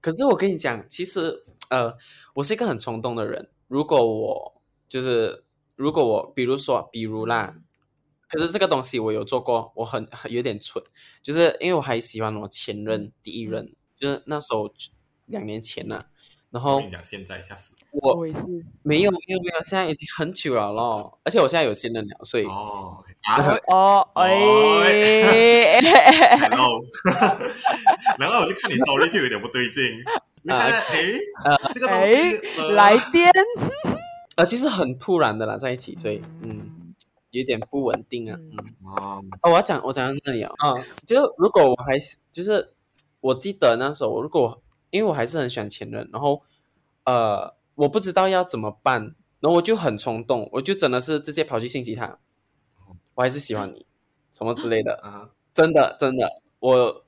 [0.00, 1.94] 可是我跟你讲，其实呃，
[2.32, 4.57] 我是一个很冲动的人，如果我。
[4.88, 5.44] 就是
[5.76, 7.54] 如果我比如说比如啦，
[8.28, 10.82] 可是这个东西我有做过，我很，很有点蠢，
[11.22, 14.70] 就是因为我还喜欢我前任第一任，就是那时候
[15.26, 16.06] 两年前了，
[16.50, 18.40] 然后你讲现在吓死我，我也是。
[18.82, 23.04] 没有没有没有，现在已经很久了咯，而且我现在有新人了，所以哦
[23.68, 25.80] 哦哎，
[26.48, 26.80] 然后
[28.18, 29.84] 然后我就看你 story 就有点不对劲，
[30.42, 32.12] 没想到哎，呃，这个东西
[32.72, 33.30] 来电。
[34.38, 36.94] 呃，其实很突然的啦，在一起，所以嗯，
[37.30, 38.38] 有点不稳定啊。
[38.38, 40.74] 嗯哦，我要讲，我讲到那里啊，啊，
[41.04, 42.72] 就如果我还是，就是
[43.18, 46.40] 我记得那时候，如果因为我还是很喜欢前任，然后
[47.04, 52.20] 呃，我不知道要怎么办，然后我就很冲动，我就真的是直接跑去信息他，
[53.14, 53.84] 我还是喜欢你，
[54.30, 57.04] 什么之类的啊，真的真的，我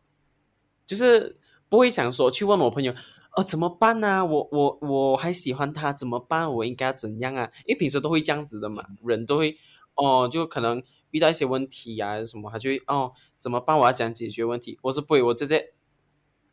[0.84, 1.38] 就是
[1.68, 2.92] 不会想说去问我朋友。
[3.36, 4.24] 哦，怎么办呢、啊？
[4.24, 6.52] 我我我还喜欢他，怎么办？
[6.52, 7.50] 我应该怎样啊？
[7.64, 9.56] 因为平时都会这样子的嘛，人都会
[9.94, 13.76] 哦，就可能遇到一些问题呀、啊，什么，他就会哦，怎么办？
[13.76, 14.78] 我要讲解决问题？
[14.82, 15.72] 我是不会，我直接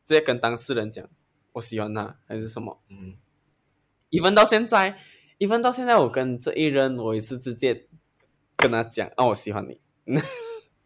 [0.05, 1.07] 直接跟当事人讲，
[1.53, 2.79] 我喜欢他还是什么？
[2.89, 3.15] 嗯，
[4.09, 4.99] 一分到现在，
[5.39, 7.87] 一分到现在，我跟这一任，我也是直接
[8.55, 9.79] 跟他讲，哦，我喜欢你。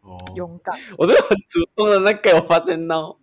[0.00, 3.18] 哦，勇敢，我是很主动的那个，我发现到。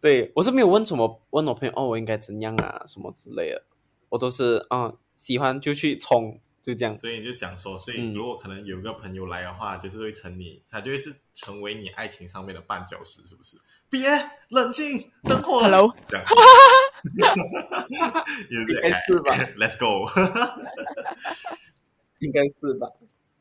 [0.00, 3.62] 对，我是没有问什么，问我朋友哦，我应该怎样啊，什么之类的，
[4.08, 6.96] 我都是啊、嗯，喜欢就去冲，就这样。
[6.96, 13.58] 所以你就讲说，所以如果可能有一个朋友来的话，嗯、就是会成你，他就会是成为你爱情上面的绊脚石，是不是？
[13.90, 14.08] 别
[14.48, 15.60] 冷静，灯火。
[15.60, 16.34] Hello， 这样子。
[18.50, 19.34] 应该是吧？
[19.58, 20.08] Let's go。
[22.20, 22.88] 应该是吧？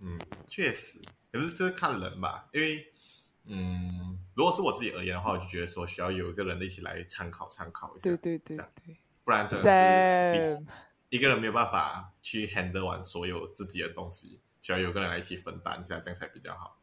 [0.01, 0.97] 嗯，确实，
[1.31, 2.85] 可是这是看人吧，因为。
[3.51, 10.65] 嗯，如果是我自己而言的话，我就觉得说需要有一个人一起来参考参考一下，对对对，对，不然真的是
[11.09, 16.79] 一个人没有办法去 handle 完所有自己的东西，需要有个人来一起分担一下，这样才比较好。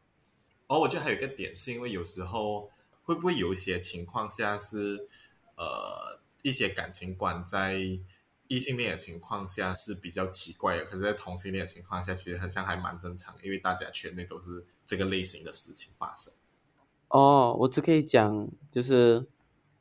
[0.67, 2.69] 哦，我觉得还有一个点是因为有时候
[3.01, 5.07] 会不会有一些情况下是
[5.55, 7.81] 呃一些感情观在
[8.47, 16.31] 异性恋的情况下是比较奇怪的，可是在同性恋的情况下其实很像还蛮正常，因为大家圈内都是这个类型的事情发生。
[17.09, 19.27] 哦，我只可以讲，就是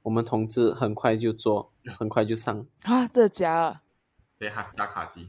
[0.03, 3.07] 我们同志很快就做，很快就上啊！
[3.09, 3.83] 这假？
[4.39, 5.29] 对，哈打卡机。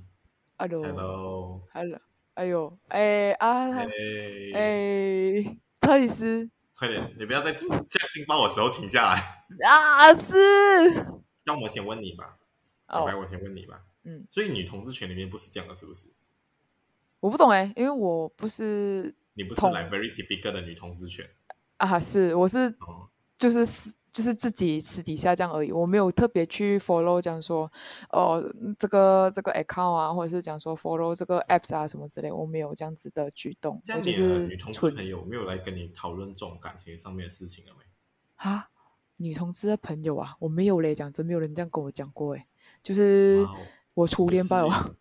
[0.58, 2.02] Hello，Hello，Hello，
[2.36, 3.70] 哎呦，哎啊，
[4.54, 10.14] 哎，查理斯，快点，你不要在这样劲爆的时候停下来 啊！
[10.16, 10.38] 是，
[11.44, 12.38] 让我先问你吧，
[12.90, 13.84] 小白，我先问你吧。
[14.04, 16.10] 嗯，所以女同志圈里面不是这样的，是不是？
[17.20, 19.16] 我不懂哎，因为我不是。
[19.34, 21.28] 你不是来 very typical 的女同志圈
[21.78, 22.00] 啊？
[22.00, 22.76] 是，我是，
[23.38, 25.72] 就是私，就是自己私底下这样而已。
[25.72, 27.72] 我没有特别去 follow 讲说，
[28.10, 28.44] 哦，
[28.80, 33.80] 这个这个 account 啊，或者是讲说 follow 这个 apps 啊什么之类，我没有这样子的举动。
[33.84, 37.84] 这样你的女同志朋友没有来跟你讨论这种感情上面的事情了没？
[38.38, 38.70] 啊，
[39.18, 42.46] 女同志的朋友啊，我没有嘞，讲真，没有人这样跟我讲过诶，
[42.84, 43.46] 就是
[43.94, 44.66] 我初恋吧。
[44.66, 44.96] 我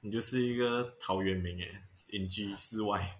[0.00, 1.70] 你就是一个陶渊明诶，
[2.12, 3.19] 隐居世外。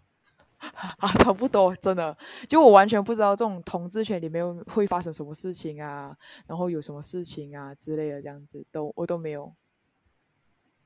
[0.99, 2.17] 啊，差不多，真的，
[2.49, 6.15] 就我完全不知道这种同志权里面会发生什么事情啊，
[6.47, 9.55] 然后有什么事情啊之类的，这样子都我都没有。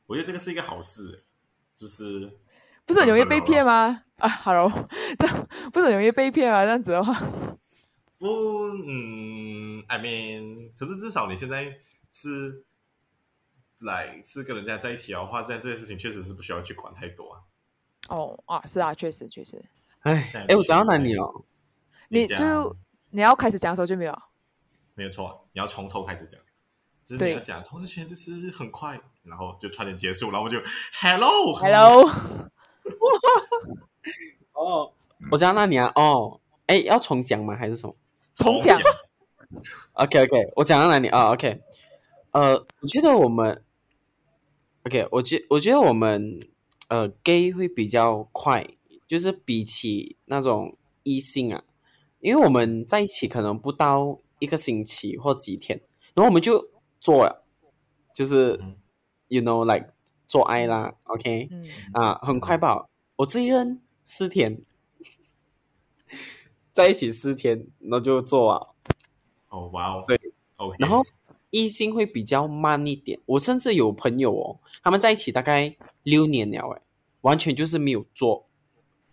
[0.07, 1.25] 我觉得这个是一个好事，
[1.75, 2.39] 就是
[2.87, 4.05] 不是很容易被骗吗？
[4.19, 4.71] 啊，Hello，
[5.19, 5.27] 这
[5.71, 6.63] 不是很容易被骗啊？
[6.63, 7.13] 这样子的话，
[8.19, 8.27] 不，
[8.87, 11.79] 嗯，I mean，可是至少你现在
[12.13, 12.65] 是
[13.81, 17.43] 来是跟人家在一起的话，这样这些事情确实是不需要去管太多啊。
[18.09, 19.63] 哦啊，是啊，确实确实。
[20.01, 21.45] 哎哎，我讲到哪里了？
[22.09, 22.77] 你就
[23.11, 24.19] 你要开始讲的时候就没有？
[24.95, 26.39] 没有错，你要从头开始讲。
[27.07, 30.59] 就是你要讲同志圈就是很快，然后就突然间结束，然后我就
[31.01, 32.11] Hello Hello。
[34.53, 34.93] 哦，
[35.31, 35.91] 我讲到哪里啊？
[35.95, 37.57] 哦，哎，要重讲吗？
[37.57, 37.95] 还是什么？
[38.35, 38.79] 重讲。
[39.95, 41.63] OK OK，我讲到哪里啊？OK，
[42.33, 43.65] 呃，我觉得我们
[44.85, 46.39] OK，我觉我觉得我们。
[46.89, 48.67] 呃，gay 会比较快，
[49.07, 51.65] 就是比起那种异性啊，
[52.21, 55.81] 因为我们在一起可能不到一个星期或几天，
[56.15, 56.71] 然后我们就
[57.01, 57.45] 做了，
[58.15, 58.77] 就是、嗯、
[59.29, 59.93] you know like
[60.27, 62.87] 做爱啦，OK，、嗯、啊，很快吧？
[63.17, 64.61] 我这一任四天，
[66.73, 68.69] 在一起四天，那就做啊。
[69.49, 70.21] 哦，哇哦，对
[70.57, 71.05] ，OK，然后
[71.51, 76.83] 异性会比较慢一点，我甚至有朋友哦，他们在一起大概六年了，哎。
[77.23, 78.51] 完全就是没有做，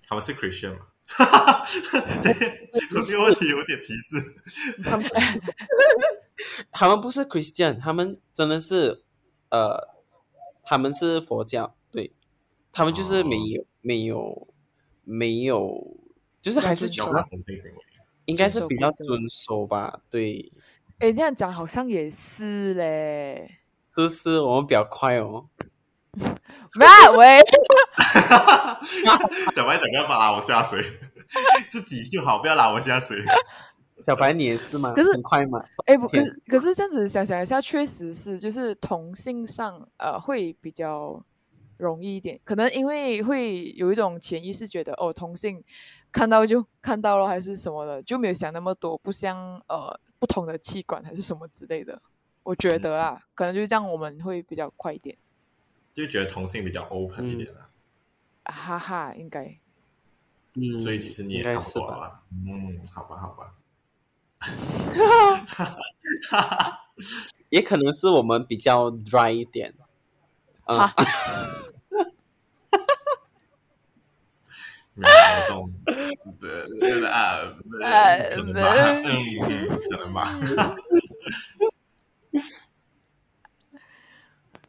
[0.05, 0.87] 他们是 Christian 吗？
[1.05, 1.65] 哈哈哈，
[2.21, 2.33] 这
[3.17, 4.21] 个问题有点皮实。
[4.83, 5.09] 他们
[6.73, 9.05] 他们不是 Christian，他们真的是
[9.49, 9.95] 呃，
[10.61, 12.11] 他们是佛教，对，
[12.73, 14.47] 他们就是没有、哦、没有
[15.05, 15.97] 没有，
[16.41, 17.23] 就是还是觉得
[18.25, 20.51] 应该是比较遵守吧，对。
[20.99, 23.60] 哎，这样讲好像也是嘞，
[23.93, 25.45] 是是，我们比较快哦。
[26.79, 27.39] 那喂，
[29.53, 30.81] 小白，不要拉我下水，
[31.69, 33.17] 自己就好，不要拉我下水。
[33.97, 34.93] 小白，你也是吗？
[34.95, 35.61] 可是很快吗？
[35.85, 41.21] 哎，不，可是可是这样子想想一下，确实是，就是同性上呃会比较
[41.77, 45.61] 容易一点，可能因为会有一种潜意识觉得哦，同性
[46.11, 52.01] 看到就看到了，还是什么的，就没有想那么多，不像呃不同的器官还是什么之类的。
[52.43, 55.15] 我觉得啊，嗯、可能就是这样，我们会比较快一点。
[55.93, 57.69] 就觉得同性比较 open 一点了，
[58.43, 59.59] 嗯，哈哈，应该，
[60.53, 63.53] 嗯，所以其实你也差不多了，嗯，好吧，好吧，
[67.49, 69.73] 也可能是我们比较 dry 一点，
[70.65, 71.03] 嗯，哈哈，
[74.95, 75.69] 没有那种
[76.39, 76.67] 的
[77.11, 77.37] 啊，
[78.31, 78.61] 可能吧，
[79.03, 79.19] 嗯，
[79.89, 80.25] 可能吧，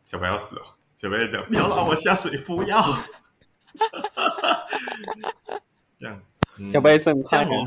[0.05, 0.77] 小白要死了。
[0.95, 2.83] 小白讲，不要拉我下水，不要。
[5.99, 6.23] 这样，
[6.59, 7.65] 嗯、小白生这样我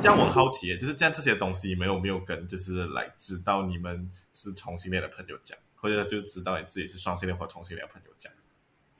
[0.00, 8.32] 这样我好奇，就是这样这些东西没有没有跟就是来知道你们是同性恋的朋友讲，或者就是知道你自己是双性恋或同性恋的朋友讲，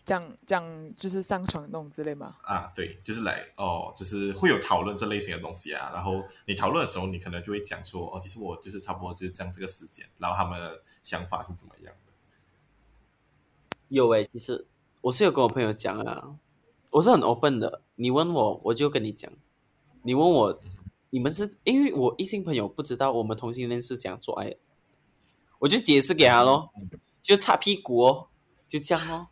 [0.09, 2.35] 讲讲就是上床弄之类吗？
[2.45, 5.91] 啊，对，就是来哦，就是会有讨论这类型的东西啊。
[5.93, 11.95] 然后你讨论的时候，你可能就会讲说，哦，其实我就是差不多就是这样这个时间，然后他们的想法是怎么样。
[13.89, 14.67] 有诶、欸，其实
[15.03, 16.35] 我是有跟我朋友讲啊，
[16.91, 17.83] 我是很 open 的。
[17.95, 19.31] 你问我，我就跟你讲。
[20.01, 20.59] 你问我，
[21.11, 24.57] 你们是因为我异性朋友不知道我们同性恋是怎样做爱的，
[25.59, 26.71] 我就解释给他咯，
[27.23, 28.29] 就擦屁股哦，
[28.71, 29.27] 就这样哦。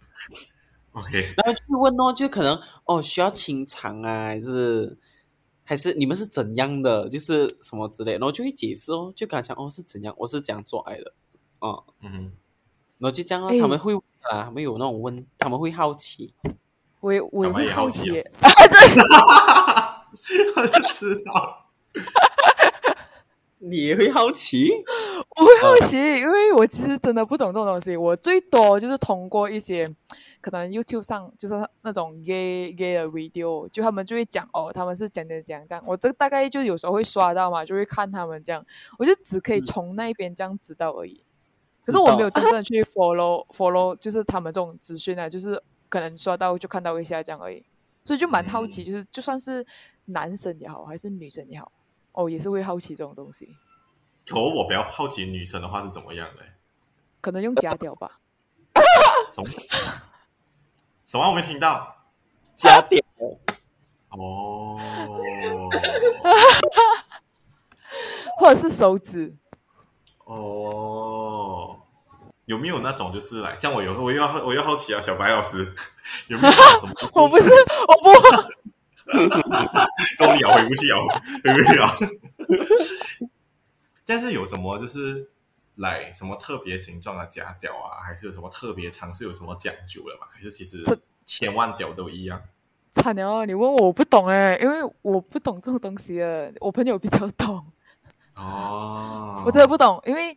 [0.97, 4.97] OK，然后就问哦，就可能哦需要清肠啊，还是
[5.63, 11.13] 还是你们是怎样的，就是什么之类，然后就会解释哦，就跟他讲哦是怎样，我是怎样做爱的，
[11.61, 12.33] 哦、嗯，
[12.99, 13.97] 然后就这样哦，欸、他们会。
[14.29, 16.35] 啊，他们有那种问，他们会好奇，
[16.99, 18.25] 我也我也会好奇， 对，
[20.57, 21.69] 我就知道，
[23.59, 24.69] 你也会好奇，
[25.37, 29.89] 我会好奇，因为我其实真的不懂这种东西，我最多就是通过一些
[30.41, 38.65] 可能 YouTube 上就是那种 gay gay 的 video，就他们就会讲哦，他们是讲讲讲这样，我这大概就有时候会刷到嘛，就会看他们这样，
[38.99, 41.23] 我就只可以从那边这样知道而已。
[41.85, 47.65] 可是我没有真正的去 follow follow，就是他们这种资讯啊，就是可能刷到就看到一下这样而已，
[48.05, 49.65] 所以就蛮好奇，就是就算是
[50.07, 51.71] 男生也好，还是女生也好，
[52.13, 53.55] 哦，也是会好奇这种东西。
[54.27, 56.43] 可我比较好奇女生的话是怎么样的？
[57.21, 58.21] 可能用假屌吧。
[59.33, 59.49] 什么？
[61.07, 61.29] 什么？
[61.29, 61.95] 我没听到。
[62.57, 63.03] 加点。
[64.11, 64.79] 哦。
[68.39, 69.35] 或者是手指。
[70.25, 71.79] 哦。
[72.47, 75.75] 有没有那种就是来，像我有我又要我又好奇啊，小白老师
[76.29, 76.93] 有没有什么？
[77.13, 77.45] 我不是，
[77.89, 78.13] 我不。
[80.19, 81.07] 都咬回不去咬，
[81.45, 81.97] 回不去咬。
[84.05, 85.29] 但是有什么就是
[85.77, 90.27] 来什么特别形状的假屌啊，还是有什么特别尝试，有什么讲究的嘛？
[90.31, 90.83] 还是其实
[91.25, 92.43] 千万屌都一样？
[92.93, 97.65] 惨了，你问我我不懂哎，因为我不懂这种东西的，我朋友比较懂。
[98.35, 100.37] 哦，我真的不懂，因为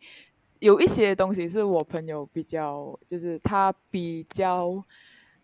[0.60, 4.84] 有一些东西是我朋友比较，就是他比较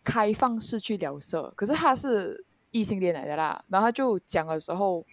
[0.04, 5.06] 开放式去聊色，可是他是异性恋来的啦，然后他就讲的时候。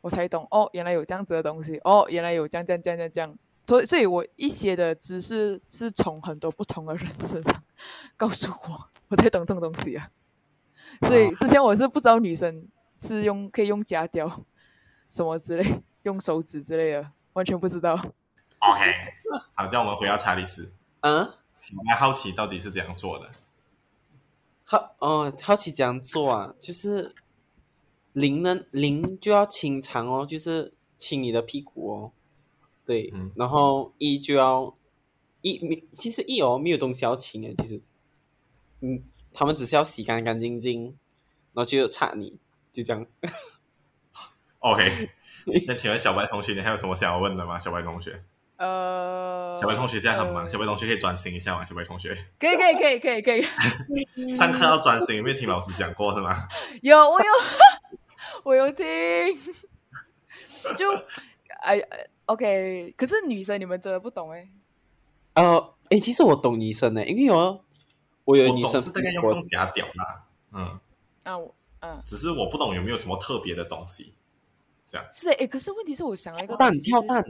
[0.00, 3.36] 我才懂哦，原来有这样子的东西哦，原来有这样这样这样这样这样，
[3.68, 7.62] 所以所以我一些的知识是从很多不同的人身上
[8.16, 10.10] 告诉我，我在懂这种东西啊。
[11.02, 12.66] 所以之前我是不知道女生
[12.96, 14.44] 是用可以用假屌
[15.10, 17.92] 什么之类，用手指之类的，完全不知道。
[17.92, 18.80] OK，
[19.54, 20.72] 好，这样我们回到查理斯。
[21.02, 23.30] 嗯，我还好奇到底是怎样做的。
[24.64, 26.54] 好哦，好奇怎样做啊？
[26.60, 27.14] 就是。
[28.14, 28.62] 零呢？
[28.72, 32.12] 零就要清肠哦，就是清你的屁股哦。
[32.88, 34.74] 对，嗯、然后一就要
[35.42, 37.82] 一，其实一哦没有东西要清的，其实，
[38.80, 39.02] 嗯，
[39.34, 40.84] 他们只是要洗干干净净，
[41.52, 42.38] 然后就擦你，
[42.72, 43.06] 就这样。
[44.60, 45.10] OK，
[45.68, 47.58] 那请问小白同学，你还有什么想要问的吗？
[47.58, 48.24] 小白同学，
[48.56, 51.62] 呃，小白同学现在很忙，呃、小白同学可以专心一下吗？
[51.62, 53.42] 小白同学，可以可以可以可以可以，
[54.32, 56.48] 上课要专心，有没有听老师讲过是吗？
[56.80, 57.26] 有，我有。
[58.44, 58.84] 我有听，
[60.76, 60.90] 就
[61.58, 61.80] 哎
[62.26, 64.48] ，OK，可是女生你们真的不懂哎。
[65.34, 67.60] 呃，哎，其实我懂女生呢，因为哦
[68.24, 70.80] 我有女生是大概用用假屌啦，嗯，
[71.24, 74.14] 啊，我嗯，只是我不懂有没有什么特别的东西，
[74.88, 77.24] 这样是哎，可是问题是我想了一个蛋跳蛋，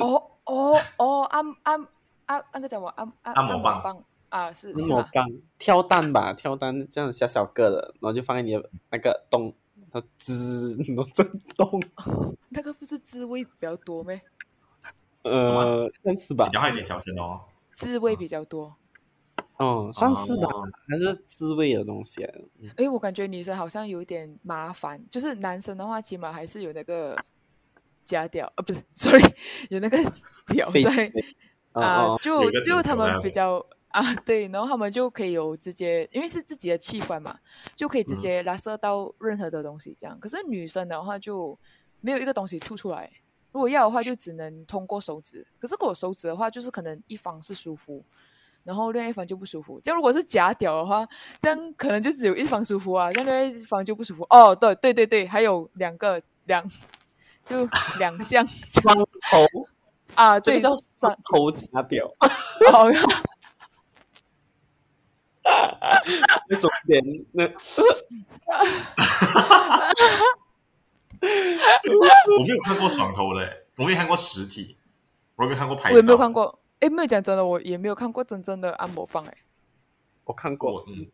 [0.00, 1.86] 哦哦哦，按按
[2.26, 5.28] 按那个叫什么按按按摩棒啊，是按摩棒
[5.58, 9.54] 跳蛋吧，跳蛋这样小小个的，然后就放在你的那个洞。
[10.18, 11.26] 滋， 那种震
[11.56, 11.82] 动，
[12.50, 14.12] 那个不是滋味比较多吗？
[15.22, 16.48] 呃，算是吧。
[16.50, 17.40] 讲话有点小声哦。
[17.74, 18.74] 滋味比较多。
[19.58, 20.48] 哦，算是吧，
[20.88, 22.22] 还是滋味的东西。
[22.76, 27.16] 哎，我感觉女生好像有点麻烦，就是男生的话，起码还是有那个
[28.04, 29.22] 假屌，呃，不是， sorry，
[29.70, 29.98] 有那个
[30.48, 31.12] 屌在
[31.72, 33.64] 啊，就就他们比较。
[33.96, 37.38] 啊， 对，然后他们就可以有直接，因为是自己的器官嘛，
[37.74, 40.14] 就可以直接拉射到任何的东西，这样。
[40.14, 41.58] 嗯、可是女生的话就
[42.02, 43.10] 没有一个东西吐出来，
[43.52, 45.46] 如果要的话就只能通过手指。
[45.58, 48.04] 可是如果手指的话，就是可能一方是舒服，
[48.64, 49.80] 然后另外一方就不舒服。
[49.82, 51.08] 这样如果是假屌的话，
[51.40, 54.26] 这样可能就只有一方舒服啊，这样另外一方就不舒服。
[54.28, 56.62] 哦，对对对对，还有两个两
[57.46, 57.66] 就
[57.98, 59.06] 两项 双头
[60.14, 62.06] 啊，这叫双头假屌。
[62.70, 63.00] 好 呀。
[66.48, 67.44] 那中间那，
[72.38, 74.76] 我没有看过爽头嘞，我没有看过实体，
[75.36, 76.58] 我没有看过拍照，我也没有看过。
[76.80, 79.24] 哎，没有讲真的，我也没有看过真正的按摩棒。
[79.24, 79.34] 哎，
[80.24, 81.06] 我看过，嗯，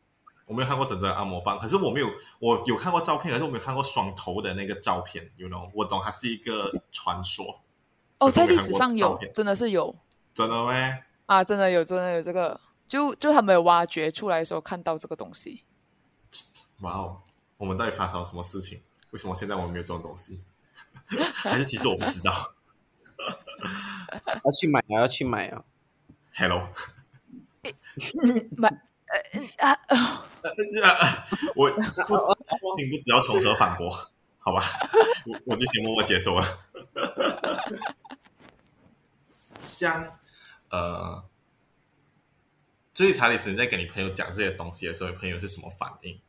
[0.46, 2.08] 我没有看过真正的按摩棒，可是我没有，
[2.40, 5.30] 我有看过照片，可是我没有看过双头的那个照片。
[5.36, 7.60] You know，我懂它是一个传说。
[8.18, 9.94] 哦，在历史上有，真的是有，
[10.34, 11.04] 真的咩？
[11.26, 12.58] 啊，真的有，真的有这个。
[12.92, 15.64] 就就他们有挖掘出来的时候看到这个东西，
[16.80, 17.22] 哇哦！
[17.56, 18.82] 我们到底发生了什么事情？
[19.12, 20.42] 为什么现在我们没有这种东西？
[21.32, 22.54] 还是其实我不知道？
[24.44, 25.00] 要去买啊！
[25.00, 25.64] 要去买啊
[26.34, 26.68] ！Hello，
[28.58, 28.68] 买
[29.06, 30.28] 呃啊啊！
[31.56, 31.70] 我
[32.76, 33.88] 听不知道从何反驳，
[34.38, 34.62] 好吧？
[35.24, 36.44] 我我就先默默接受了。
[39.78, 40.18] 这样，
[40.68, 41.24] 呃。
[43.02, 46.20] 所以查理斯，你在跟你朋友讲这些东西的时候，你朋友是什么反应？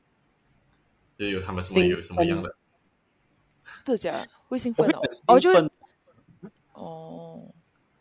[1.16, 2.56] 就有他们是会有什么样的？
[3.86, 5.52] 这家会兴奋哦，哦就
[6.74, 7.54] 哦，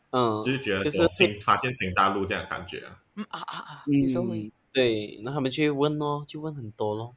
[0.09, 7.15] 嗯，就是觉得说新发现新大陆这样的感觉啊，嗯啊啊啊，有时候会对，那他们就会问哦，就问很多咯，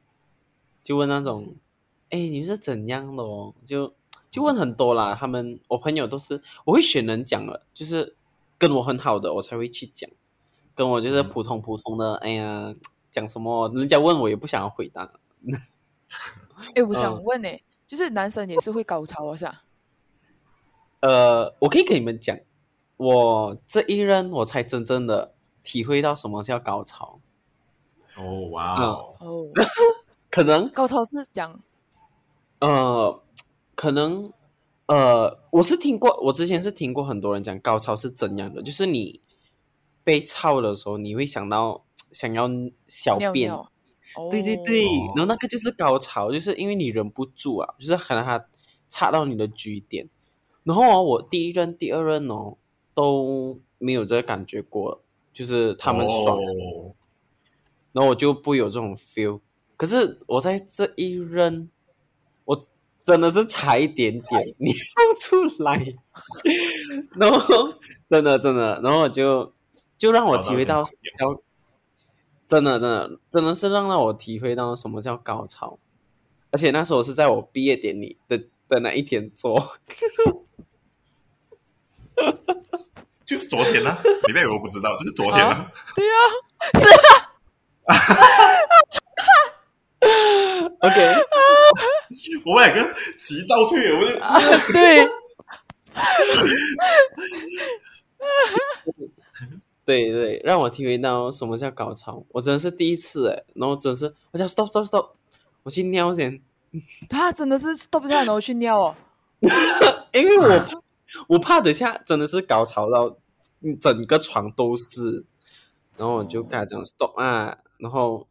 [0.84, 1.56] 就问那种，
[2.10, 3.54] 哎，你们是怎样的哦？
[3.64, 3.94] 就
[4.30, 5.16] 就问很多啦。
[5.18, 8.14] 他们我朋友都是我会选人讲的，就是
[8.58, 10.10] 跟我很好的，我才会去讲。
[10.76, 12.74] 跟我就是普通普通的，嗯、哎呀，
[13.10, 15.10] 讲什么，人家问我也不想要回答。
[16.74, 17.48] 哎，我想问呢，
[17.86, 19.62] 就是男生也是会高潮啊，是吧？
[21.00, 22.38] 呃，我可以给你们讲，
[22.98, 27.20] 我这一任我才真正的体会到什么叫高潮。
[28.18, 29.46] 哦，哇哦，哦，
[30.30, 31.58] 可能高潮是讲，
[32.60, 33.22] 呃，
[33.74, 34.30] 可能，
[34.86, 39.20] 呃，我是听过，我之前是听过很多人讲高潮是怎样的，就是你
[40.06, 42.48] 被操的时候，你会想到想要
[42.86, 43.50] 小便。
[43.50, 43.56] 尿。
[44.14, 44.84] 尿对对对，
[45.14, 48.46] 然后那个就是高潮，就是因为你忍不住啊，就是可能他
[48.88, 50.08] 插到你的局点，
[50.62, 52.56] 然后啊，我第一任、第二任哦
[52.94, 55.02] 都没有这个感觉过，
[55.34, 56.94] 就是他们爽，哦、
[57.92, 59.40] 然后我就不有这种 feel。
[59.76, 61.68] 可是我在这一任，
[62.46, 62.66] 我
[63.02, 64.72] 真的是差一点点 尿
[65.20, 65.94] 出来，
[67.16, 67.74] 然后
[68.08, 69.52] 真的真的，然后我就
[69.98, 70.90] 就让我体会到叫。
[72.48, 75.76] 真的，真的，真的是让让我体会到什么叫高潮，
[76.52, 78.38] 而且那时候是在我毕业典礼的
[78.68, 79.76] 的那一天做，
[83.24, 86.18] 就是昨天啊，你以为我不知道，就是昨天啊，对啊，
[86.78, 86.88] 是
[87.90, 87.96] 啊
[90.82, 91.14] ，OK，
[92.44, 94.38] 我们两个急倒退，我们、啊、
[94.72, 95.08] 对。
[99.86, 105.10] 对对，让我体会到什么叫高潮，我真的是第一次哎，然后真的是，我想 stop stop stop，
[105.62, 106.42] 我去尿先。
[107.08, 108.96] 他真的是 stop 不下来，然后去尿哦。
[110.12, 110.82] 因为我怕
[111.28, 113.16] 我怕等下真的是高潮到
[113.80, 115.24] 整个床都是，
[115.96, 118.26] 然后我就跟他讲 stop 啊，然后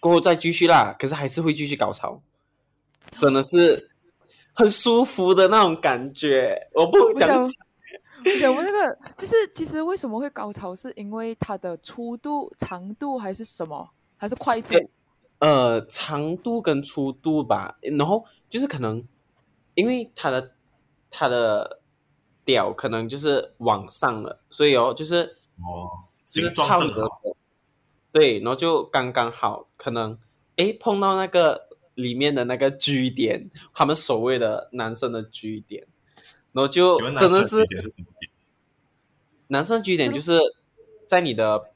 [0.00, 2.20] 过后再继续啦，可是还是会继续高潮，
[3.16, 3.88] 真的是
[4.52, 7.48] 很舒服的那种感觉，我不讲。
[8.32, 10.74] 我想问那个，就是其实为什么会高潮？
[10.74, 13.88] 是因为它的粗度、长度，还是什么？
[14.16, 14.74] 还是快度？
[15.38, 17.78] 呃，长度跟粗度吧。
[17.98, 19.02] 然后就是可能，
[19.74, 20.50] 因为它的
[21.10, 21.80] 它的
[22.44, 25.90] 屌可能就是往上了，所以哦，就是哦，
[26.24, 27.08] 就是超的，
[28.12, 30.18] 对，然后就刚刚好，可能
[30.56, 35.86] 诶碰到那个里面的那个 G 点，他们所谓的男生的 G 点。
[36.52, 37.64] 然后就真的是，
[39.46, 40.12] 男生据点？
[40.12, 40.32] 就是
[41.06, 41.70] 在你的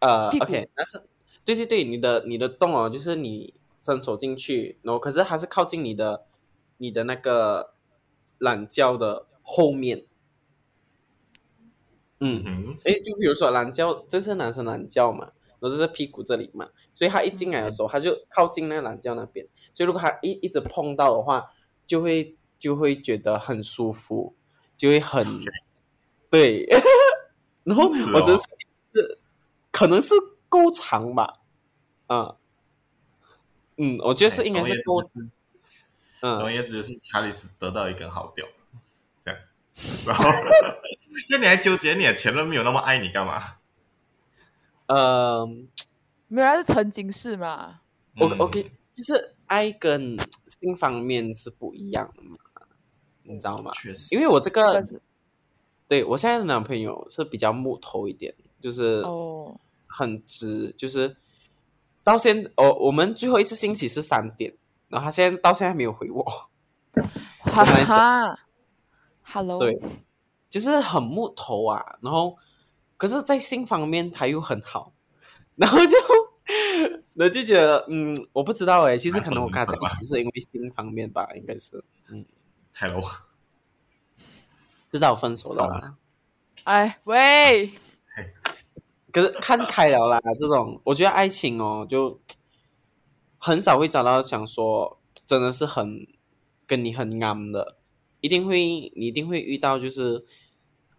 [0.00, 1.02] 呃，OK，男生
[1.44, 6.26] 对对对，你的你的洞哦，就是你伸手进去，然后可是还是靠近你的
[6.76, 7.72] 你的那个
[8.38, 10.04] 懒觉的后面。
[12.20, 12.44] 嗯。
[12.44, 21.50] 哼，哎，就比如说懒觉，这是男生懒觉嘛，然后这是屁股这里嘛，所以他一进来的时候，他就靠近那个懒觉那边，所以如果他一一直碰到的话，
[21.86, 22.36] 就会。
[22.58, 24.34] 就会觉得很舒服，
[24.76, 25.24] 就会很
[26.30, 26.66] 对，
[27.64, 28.44] 然后我觉得是，
[28.94, 29.18] 是
[29.70, 30.14] 可能是
[30.48, 31.40] 够长吧，
[32.06, 32.36] 啊，
[33.76, 35.30] 嗯，我觉得是应该是够长，
[36.20, 38.46] 嗯，总而言之是查理斯得到一根好屌，
[39.22, 39.40] 这样，
[40.06, 40.24] 然后，
[41.28, 43.56] 就你还纠结你的前任没有那么爱你干嘛？
[44.86, 45.46] 呃，
[46.28, 47.80] 没有，是曾经是嘛
[48.18, 50.16] ？OK OK，就是爱跟
[50.60, 52.36] 性方面是不一样的嘛。
[53.28, 53.70] 你知道吗？
[53.74, 54.80] 确实，因为我这个，
[55.88, 61.16] 对我现在的男朋友是比较木头一点，就是哦，很直，就是
[62.02, 64.52] 到现哦，我们最后一次星期是三点，
[64.88, 66.24] 然后他现在到现在还没有回我，
[67.40, 68.38] 哈哈
[69.22, 69.80] ，Hello，对，
[70.50, 72.36] 就是很木头啊，然后
[72.96, 74.92] 可是，在性方面他又很好，
[75.54, 75.96] 然后就，
[77.14, 82.24] 我就觉得，嗯，我不知道哎，其实可能我跟他在一起是因为性方面吧，应该是，嗯。
[82.78, 83.02] Hello，
[84.86, 85.96] 知道分手了吗？
[86.64, 87.70] 哎喂，
[89.10, 92.20] 可是看开了啦，这种我觉得爱情哦，就
[93.38, 96.06] 很少会找到想说真的是很
[96.66, 97.78] 跟你很啱的，
[98.20, 98.58] 一定会
[98.94, 100.26] 你一定会遇到就是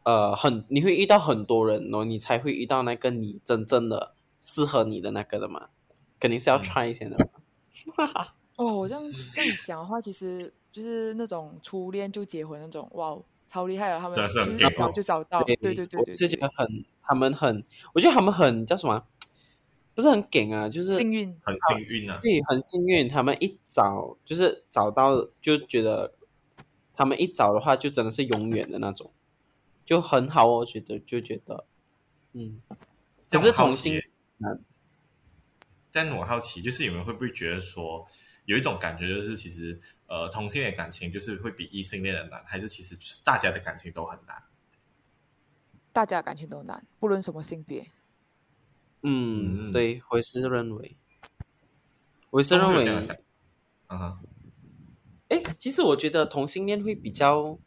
[0.01, 5.69] 呃很你会遇到很多人哦，你才会遇到那个你真正的适合你的那个的嘛，
[6.19, 7.41] 肯定是要 try 一下的嘛。
[7.97, 10.51] 嗯、哦，我这样这样想的话，其实。
[10.78, 13.17] 就是那种初恋就结婚那种，哇，
[13.47, 13.99] 超厉害啊！
[13.99, 17.63] 他们就是早就找到，对对对对，我是觉得很，他们很，
[17.95, 19.03] 我觉得他们很叫什么？
[19.95, 23.09] 不是很梗啊，就是幸运，很幸运啊，对，很幸运。
[23.09, 26.13] 他们一找就是找到，就觉得
[26.93, 29.11] 他们一找的话，就真的是永远的那种，
[29.84, 30.45] 就很好。
[30.45, 31.65] 我觉得就觉得，
[32.34, 32.61] 嗯，
[33.32, 33.99] 可是同性，
[34.38, 34.63] 嗯，
[35.91, 38.05] 但我好奇，就是你们会不会觉得说？
[38.45, 39.78] 有一种感觉，就是其实，
[40.08, 44.41] 呃，同性恋感情就是会比异性恋的难，还是其实大家的感情都很难？
[45.91, 47.88] 大家的感情都难，不论什么性别。
[49.01, 50.97] 嗯，对，我也是认为，
[52.30, 52.84] 我也是认为，
[53.89, 54.20] 嗯哼，
[55.30, 57.58] 哎，其实我觉得同性恋会比较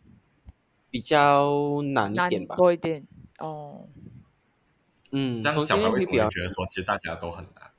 [0.91, 3.07] 比较难一点吧，多一点
[3.39, 3.89] 哦。
[5.13, 7.71] 嗯，这样小白为什么觉得说其实大家都很难？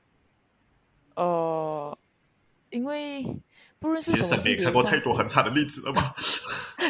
[1.15, 1.97] 呃，
[2.69, 3.23] 因为
[3.81, 6.15] 不论是什么性别，看过太多很差的例子了吧？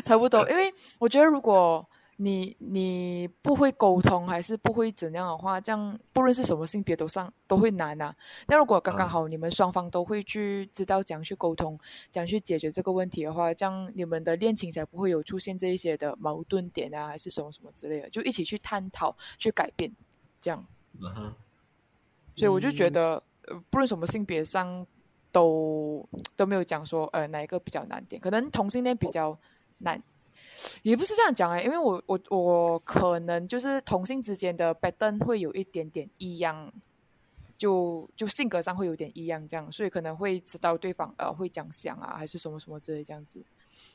[0.05, 1.83] 差不多，因为我觉得如果。
[2.17, 8.15] 你你不会沟通，还是不会怎样的话，这样不论是什么性别都上都会难啊。
[8.45, 11.79] 但如果刚刚好你们双方都会去知道怎样去沟通，
[12.11, 19.91] 怎样去解决这个问题的话，这样你们的恋情才不会有出现这一些的矛盾点啊，还是什么什么之类的，就一起去探讨去改变，
[20.39, 20.63] 这样。
[20.99, 21.33] 嗯哼。
[22.35, 24.85] 所以我就觉得，呃，不论什么性别上
[25.31, 29.37] 都都没有讲说，呃，哪一个比较难点，可能同性恋比较
[29.79, 30.01] 难。
[30.83, 36.71] 也不是这样讲哎、欸，因为我我我可能就是同性之间的 pattern 会有一点点异样，
[37.57, 43.43] 就就性格上会有点异样这样，所以可能会知道对方呃会讲想啊，还是什么什么之类这样子。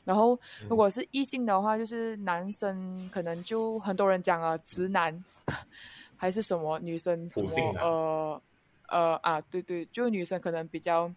[0.03, 5.23] 然后如果是异性的话，就是男生可能就很多人讲啊，直男
[6.17, 8.41] 还是什么女生什么呃
[8.87, 11.11] 呃啊对对，就女生可能比较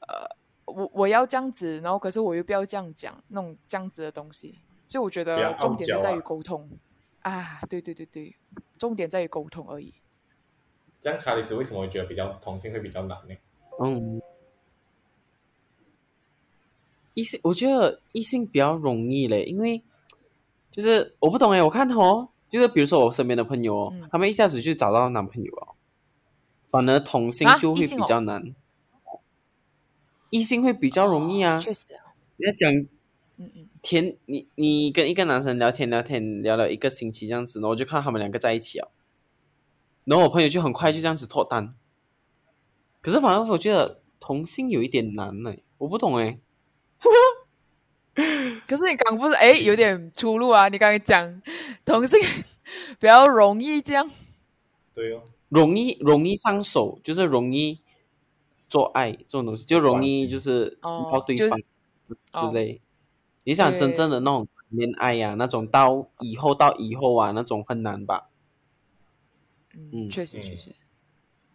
[0.00, 0.28] 呃
[0.64, 4.58] 我我要这样子，然后可是我又不要这样讲那种这样子的东西。
[4.88, 6.70] 所以我觉得重点是在于沟通
[7.22, 8.36] 啊，啊，对对对对，
[8.78, 9.92] 重点在于沟通而已。
[11.00, 13.34] 这样查理斯为什么会觉得比较同性会比较难呢？
[13.80, 14.22] 嗯，
[17.14, 19.82] 异性我觉得异性比较容易嘞，因为
[20.70, 25.74] 就是我不懂哎，我看哦，就是比如说我身边的朋友哦，嗯、他们一下子就找到男朋友了，
[26.66, 28.42] 反而同性就会比较难。
[28.42, 29.18] 啊、
[30.30, 32.86] 异性会比较容易啊，确实啊，你要讲。
[33.38, 38.88] 嗯嗯，天，你你跟一个男生聊天聊天聊了一个星期这样子，然后我就看他们两个在一起哦，
[40.04, 41.74] 然后我朋友就很快就这样子脱单。
[43.02, 46.38] 可是反而我觉得同性有一点难呢，我不懂哎。
[48.66, 50.68] 可是你刚不是哎有点出入啊？
[50.68, 51.42] 你刚刚讲
[51.84, 52.18] 同性
[52.98, 54.10] 比较容易这样，
[54.94, 57.80] 对哦，容易容易上手，就是容易
[58.68, 61.58] 做爱这种东西，就容易就是遇到对方
[62.08, 62.80] 之类。
[63.44, 68.28] 你想真正的那种恋爱呀、啊，那种到以后到以后啊，那种很难吧？
[69.72, 70.74] 嗯，确实确实，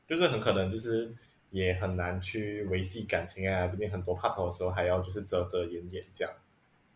[0.07, 1.13] 就是很可能就是
[1.49, 3.67] 也很难去维系感情啊。
[3.67, 6.31] 毕竟很多怕头的时候还要就是遮遮掩掩这样，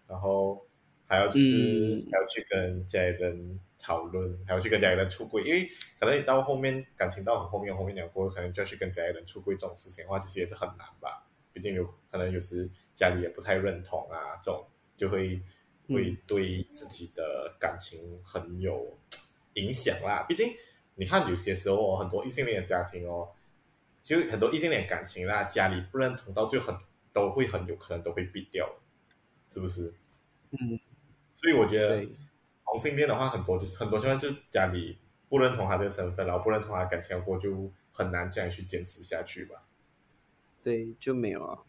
[0.07, 0.65] 然后
[1.07, 5.69] 还要就是、嗯、还要去跟家里人讨论，还要去跟家里人出柜，因为
[5.99, 11.27] 可能你到后面感情到很后面后面两过，可能就要去跟家里人出柜这种事情的话，其实也是很难吧。
[11.53, 14.65] 毕竟有可能有时家里也不太认同啊，这种。
[14.97, 15.41] 就会
[15.89, 18.97] 会对自己的感情很有
[19.55, 20.25] 影响啦。
[20.25, 20.49] 毕竟
[20.93, 23.27] 你看，有些时候哦，很多异性恋的家庭哦，
[24.01, 26.79] 就很多异性恋感情啦，家里不认同，到最后很
[27.11, 28.73] 都会很有可能都会避掉，
[29.49, 29.93] 是不是？
[30.51, 30.79] 嗯。
[31.35, 32.07] 所以我觉得
[32.75, 34.97] 同性恋的话，很多就是很多情况是家里
[35.29, 39.63] 不认同他这个身份，然后不认同他感情过，就很难这样去坚持下去吧。
[40.61, 41.59] 对，就没有啊。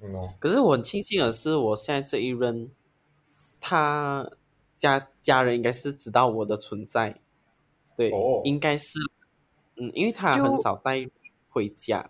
[0.00, 2.68] 嗯、可是我很庆幸的是，我现在这一任，
[3.60, 4.28] 他
[4.74, 7.20] 家家人应该是知道我的存在，
[7.96, 8.98] 对，哦、应该是，
[9.76, 11.08] 嗯，因为他很少带
[11.48, 12.08] 回家，就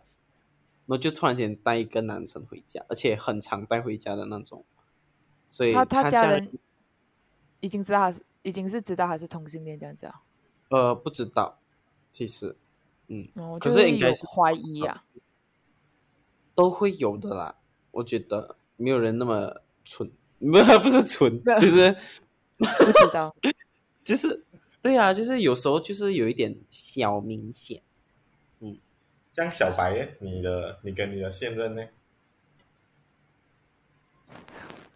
[0.87, 4.65] 然后就突然间带一个男生回家，而且很常带回家的那种，
[5.51, 6.59] 所以他他家人
[7.61, 10.23] 已经知道他是已经是知道他是同性恋这样子啊？
[10.71, 11.59] 呃，不知道，
[12.13, 12.57] 其实，
[13.09, 15.05] 嗯，哦、可是应该是怀疑啊，
[16.55, 17.57] 都会有的啦。
[17.91, 21.91] 我觉得没有人那么蠢，没有不是蠢， 就是
[22.59, 23.35] 不知道，
[24.05, 24.45] 就是
[24.81, 27.83] 对啊，就是有时候就是有一点小明显，
[28.61, 28.79] 嗯，
[29.33, 31.83] 这样小白，你的你跟你的现任呢？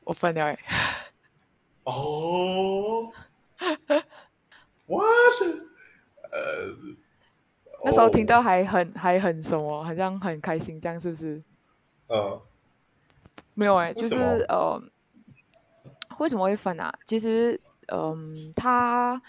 [0.04, 0.58] 我分了哎，
[1.84, 3.12] 哦，
[4.86, 5.04] 哇
[5.38, 5.68] 是
[6.30, 6.76] 呃，
[7.93, 11.43] 那时候听到还很还很什么，好像很开心，这样是不是？
[12.09, 12.40] 呃。
[13.55, 14.16] 没有哎、欸，就是
[14.49, 14.82] 呃，
[16.18, 16.90] 为什么会分啊？
[17.05, 19.20] 其实，嗯、呃，他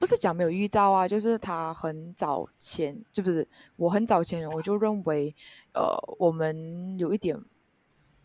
[0.00, 3.46] 不是讲没有预兆啊，就是他很早前，就不是
[3.76, 5.32] 我很早前，我就认为，
[5.74, 7.40] 呃，我们有一点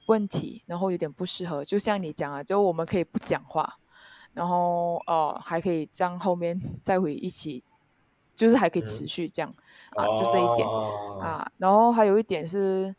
[0.07, 1.63] 问题，然后有点不适合。
[1.63, 3.77] 就像你讲啊，就我们可以不讲话，
[4.33, 7.63] 然后呃，还可以这样后面 再回一起，
[8.35, 9.62] 就是还可以持续这样、嗯、
[9.95, 11.51] 啊，就这一点、哦、啊。
[11.57, 12.95] 然后还有一点是。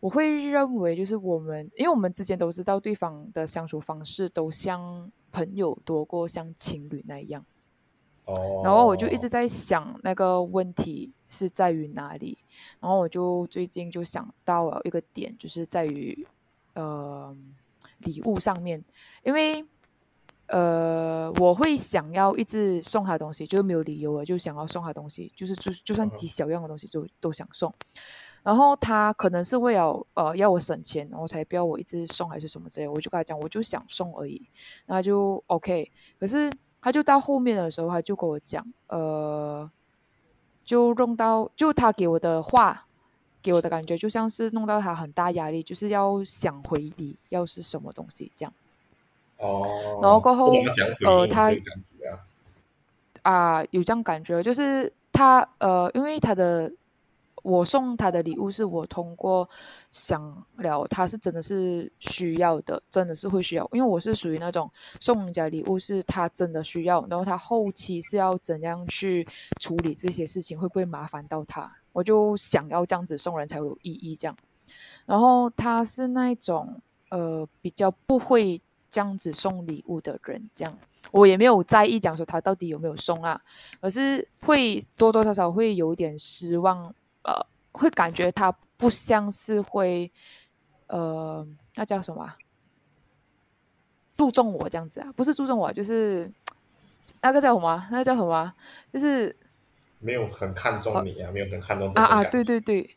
[0.00, 7.44] 我会认为，就是我们，因为我们之间都知道对方的相处方式都像朋友多过像情侣那样。
[8.24, 8.60] 哦。
[8.62, 12.38] 然后我就一直在想那个问题是在于哪里，
[12.78, 16.24] 然后我就最近就想到了一个点，就是在于
[16.74, 17.36] 呃
[17.98, 18.84] 礼物上面，
[19.24, 19.66] 因为
[20.48, 27.72] 呃我会想要一直送他东西，就是没有理由的就想要送他东西，就是就就算极小样的东西就都想送。
[28.42, 34.48] 然后他可能是为了呃要我省钱，然后才不要我一直送还是什么之类，我就跟他讲，我就想送而已，
[34.86, 35.90] 那就 OK。
[36.18, 39.70] 可是他就到后面的时候，他就跟我讲，呃，
[40.64, 42.86] 就弄到就他给我的话，
[43.42, 48.54] 给我的感觉就像是弄到他很大压力，就是要想回礼，要是什么东西这样。
[49.38, 49.98] 哦。
[50.02, 50.52] 然后过后
[51.04, 51.52] 呃他
[53.22, 56.70] 啊有这样感觉，就是他呃因为他的。
[57.44, 59.48] 我送他的礼物是我通过
[59.90, 60.20] 想
[60.56, 63.66] 了，他是真的是需要的，真的是会需要。
[63.72, 64.70] 因为我是属于那种
[65.00, 69.26] 送人家礼物是他真的需要，然后他后期是要怎样去
[69.60, 71.72] 处理这些事情，会不会麻烦到他？
[71.92, 74.36] 我就想要这样子送人才有意义这样。
[75.06, 78.60] 然后他是那种呃比较不会
[78.90, 80.78] 这样子送礼物的人，这样
[81.10, 83.40] 我也没有在意讲说他到底有没有送啊，
[83.80, 86.94] 可是会多多少少会有点失望。
[87.24, 87.34] 呃，
[87.72, 90.10] 会感觉他不像是会，
[90.86, 92.32] 呃，那叫什么？
[94.16, 95.12] 注重我这样子啊？
[95.14, 96.30] 不是注重我，就是
[97.20, 97.86] 那个叫什么？
[97.90, 98.50] 那个叫什么？
[98.90, 99.34] 就是
[99.98, 102.22] 没有很看重你啊，呃、没有很看重啊啊！
[102.24, 102.96] 对对对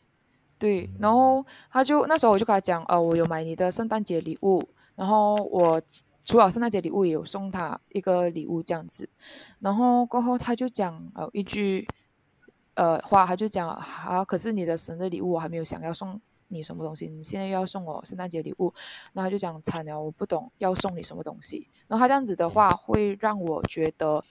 [0.58, 5.80] 对，嗯、然后他就那时候我就跟他讲，呃，我有买你的圣诞节礼物，然后我
[6.24, 9.08] 除了圣诞节礼物，也有送他一个礼物这样子，
[9.60, 11.88] 然后过后他就讲呃一句。
[12.74, 16.18] 呃，话他就讲啊，可是你的生日礼物我还没有想要送
[16.48, 18.72] 你什么东西，你现在又要送我圣诞节礼物，
[19.12, 21.68] 然后他就讲惨了，我不懂要送你什么东西。
[21.86, 24.24] 然后他这样子的话，会让我觉得，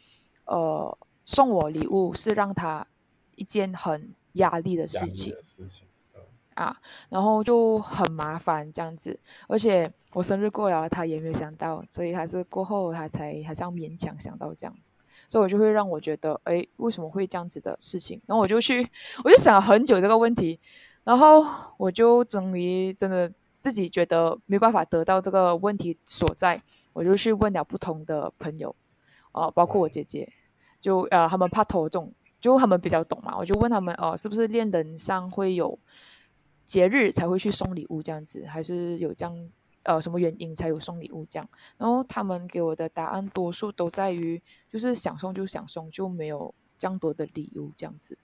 [0.45, 2.87] 呃，送我礼物是让他
[3.35, 5.87] 一件很压力的事情，事情
[6.55, 6.75] 啊，
[7.09, 14.75] 然后就很麻烦这样子，而且我生日过了，他也没有想到，所以还是过后他才好像勉强想到这样。
[15.27, 18.21] 所以我就会让我觉得，哎，为什么会这样子的事情？
[18.25, 18.85] 然后我就去，
[19.23, 20.59] 我就想了很久这个问题，
[21.05, 21.45] 然后
[21.77, 23.31] 我就终于真的
[23.61, 28.75] 自己觉得没办法得到这个问题所在，我就去问了不同的朋友，
[29.31, 30.27] 啊、呃，包括我姐姐，
[30.81, 35.79] 就呃他们怕头重，就他们比较懂嘛，我就问他们，哦、呃，是不是恋人上会有
[36.65, 39.49] 节日才会去送礼物这样子，还是有这样？
[39.83, 41.49] 呃，什么原因才有送礼物这样？
[41.77, 48.15] 然后他们给我的答案多数都在于，就是想送就想送，就没有这样多的理由这样子。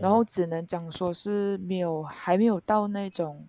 [0.00, 3.46] 然后只能讲说是没有，还没有到那种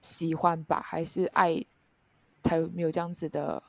[0.00, 1.64] 喜欢吧，还是爱，
[2.42, 3.60] 才没有这样子的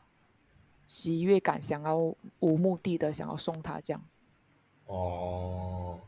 [0.86, 1.98] 喜悦感，想要
[2.40, 4.04] 无目的的想要送他这样。
[4.86, 6.00] 哦。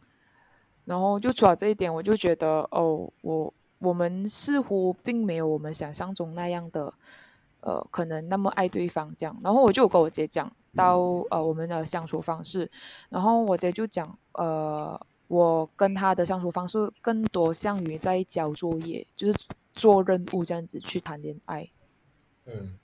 [0.85, 3.51] 然后就除了这一点，我就觉得哦，我。
[3.81, 6.93] 我们似乎并没有我们想象中那样的，
[7.61, 9.35] 呃，可能那么爱对方这样。
[9.43, 10.97] 然后我就跟我姐讲到，
[11.31, 12.69] 呃，我们的相处方式。
[13.09, 19.37] 然后我姐就讲，呃，我跟他的相处方式更多像于在交作业，就是
[19.73, 21.67] 做任务这样子去谈恋爱。
[22.45, 22.77] 嗯。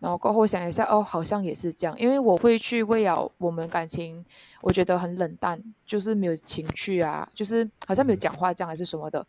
[0.00, 4.24] 然后过后想一下，哦，好像也是这样，因为我会去为了我们感情，
[4.60, 9.26] 我觉得很冷淡，就是没有情趣啊，就是好像没有讲话这样还是什么的。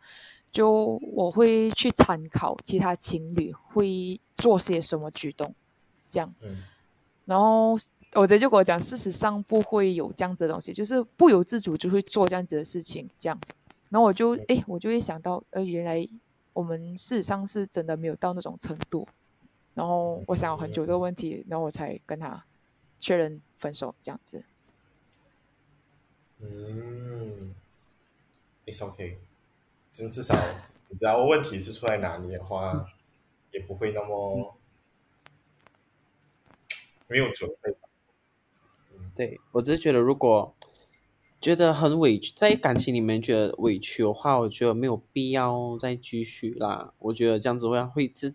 [0.52, 5.54] 就我会去参考其他情侣会做些什么举动，
[6.10, 6.62] 这样，嗯、
[7.24, 7.72] 然后
[8.12, 13.40] 我姐就跟我讲，事实上不会有这样子的东西，就是不由自主就会做这样子的事情，这样，
[13.88, 16.06] 然后我就哎，我就会想到，呃，原来
[16.52, 19.08] 我们事实上是真的没有到那种程度，
[19.72, 22.44] 然后我想了很久这个问题，然后我才跟他
[23.00, 24.44] 确认分手这样子。
[26.40, 27.54] 嗯
[28.66, 29.16] ，It's okay。
[29.92, 30.34] 至至少，
[30.88, 32.86] 你知道问题是出在哪里的话，
[33.50, 34.56] 也不会那么
[37.08, 37.76] 没有准备。
[39.14, 40.54] 对，我只是觉得，如果
[41.42, 46.94] 觉得很委屈，在感情里面觉得委屈的话，我觉得没有必要再继续啦。
[46.98, 48.34] 我觉得这样子会会自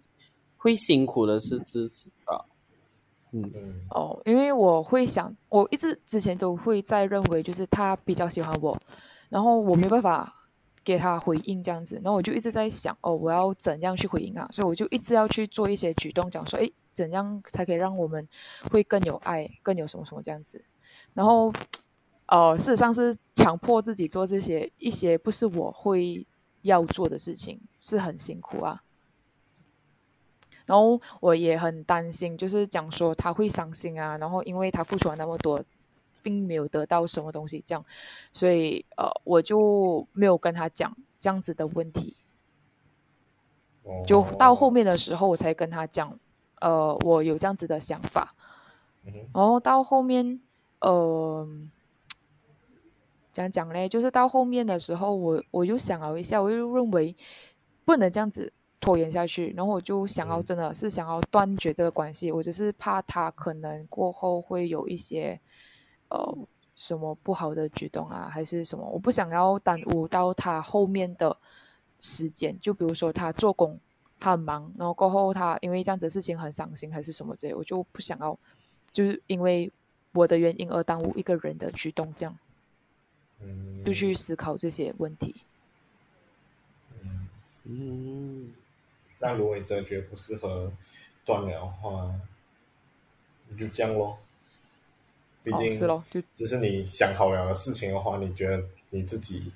[0.57, 2.45] 会辛苦的是自己吧。
[3.31, 3.87] 嗯嗯。
[3.89, 8.79] 哦，因为我会想，我一直之前都会在认为，就是他比较喜欢我，
[9.29, 10.35] 然后我没办法。
[10.87, 14.47] 给他回应这样子，然后我就一直在想，哦，我要怎样去回应啊？
[14.53, 18.25] 所以我就一直要去做一些举动，讲说，诶，怎样才可以让我们
[18.71, 20.63] 会更有爱，更有什么什么这样子。
[21.13, 21.51] 然后，
[22.27, 26.25] 呃，事实上是强迫自己做这些一些不是我会
[26.61, 28.81] 要做的事情，是很辛苦啊。
[30.65, 35.61] 然后我也很担心，就是讲说他会伤心啊，然后因为他付出了那么多。
[36.27, 37.85] 并没有得到什么东西，这样，
[38.33, 42.17] 所以呃，我就没有跟他讲这样子的问题。
[44.05, 46.19] 就到后面的时候，我才跟他讲，
[46.59, 48.35] 呃，我有这样子的想法。
[49.33, 50.41] 然后到后面，
[50.81, 51.47] 呃，
[53.31, 57.15] 讲讲嘞，就是到后面的时候，我我又想了一下，我又认为
[57.85, 58.51] 不能这样子
[58.81, 59.53] 拖延下去。
[59.55, 65.39] 然后我就想要真的是想要断绝这个关系，我只是怕他可能过后会有一些
[66.09, 66.37] 呃
[66.75, 71.35] 什么不好的举动啊，还是什么，我不想要耽误到他后面的
[71.99, 72.57] 时间。
[72.61, 73.79] 就比如说他做工
[74.19, 78.37] 他很忙，然后过后他因为这样子的事情很伤心，还是什么之类，我就不想要。
[78.93, 79.71] 就是因为
[80.13, 82.35] 我的原因而耽误一个人的举动，这样，
[83.41, 85.35] 嗯，就去思考这些问题。
[87.03, 87.27] 嗯
[87.65, 88.53] 嗯，
[89.19, 90.71] 那如果你真的觉得不适合
[91.25, 92.15] 断了的话，
[93.49, 94.17] 你就这样咯。
[95.49, 99.53] 毕竟，是咯，就只是你想好了的事情的话，你觉得你自己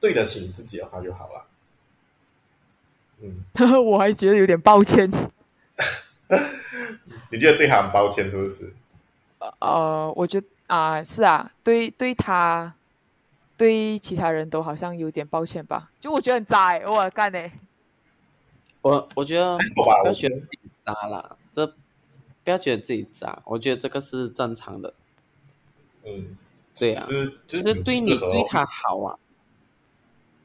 [0.00, 1.44] 对得起你自己的话就好了。
[3.20, 3.44] 嗯，
[3.84, 5.10] 我还觉得有点抱歉。
[7.30, 8.72] 你觉得对他很抱歉是不是？
[9.60, 12.74] 呃，我觉得啊、呃，是啊，对对他，
[13.56, 15.90] 对其他人都好像有点抱歉吧。
[16.00, 17.38] 就我觉得很渣，我干呢。
[18.80, 21.72] 我我觉得不要觉得自己渣啦，这
[22.44, 24.94] 不要觉得自己渣，我觉得这个是正常的。
[26.04, 26.36] 嗯，
[26.76, 29.18] 对啊，就是就是对你对他好啊。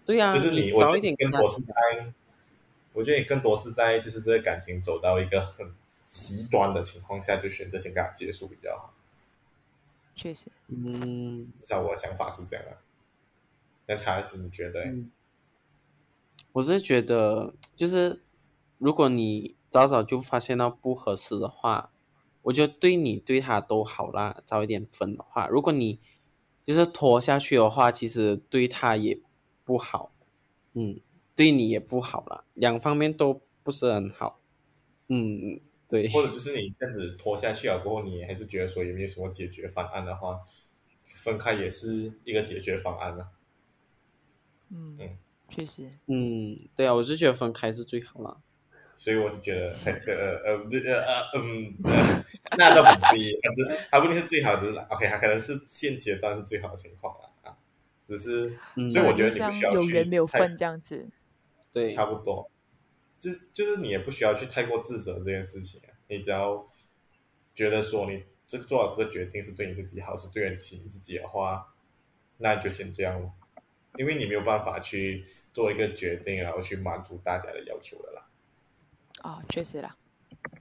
[0.06, 1.42] 对啊，就是你，你早一点跟他。
[1.42, 2.14] 我是在，
[2.94, 5.74] 我觉得你更多是在，就是这个感情走到一个很。
[6.10, 8.94] 极端的情况下，就选择先跟他结束比较好。
[10.16, 12.78] 确实，嗯，至少我的想法是这样的。
[13.88, 15.12] 那查尔斯，你觉得、嗯？
[16.54, 18.22] 我是觉得，就是
[18.78, 21.92] 如果你早早就发现到不合适的话，
[22.44, 24.42] 我觉得对你对他都好啦。
[24.46, 26.00] 早一点分的话，如果你
[26.66, 29.20] 就是拖下去的话，其实对他也
[29.64, 30.12] 不好，
[30.74, 31.00] 嗯，
[31.36, 34.40] 对你也不好啦，两方面都不是很好，
[35.08, 35.60] 嗯。
[35.90, 40.38] 对，或者就是你这样子拖下去了过后，你还是觉得说有没有什么解决方案的话，
[41.06, 43.32] 分开也是一个解决方案呢、啊。
[44.70, 45.18] 嗯嗯，
[45.48, 45.90] 确实。
[46.08, 48.42] 嗯，对啊，我是觉得分开是最好了。
[48.98, 51.74] 所以我是觉得，呃 呃呃呃嗯，
[52.58, 57.56] 那倒不必，但是它不一定是最好，只是 OK，它可能是现阶段是最好的情况了啊。
[58.08, 61.08] 只是，嗯、所以我觉得你不需要去有缘没有分这样子，
[61.72, 62.50] 对，差不多。
[63.20, 66.68] 就是就是你也不需要去太过自责这件事情啊，你只要
[67.54, 71.68] 觉得说你这个做了这个决定是对你自己好，是对得起你自己的话，
[72.38, 73.32] 那你就先这样咯，
[73.98, 78.27] 因为你没有办法去做一个决定，然后去满足大家的要求的啦。
[79.24, 79.96] 哦，确实啦。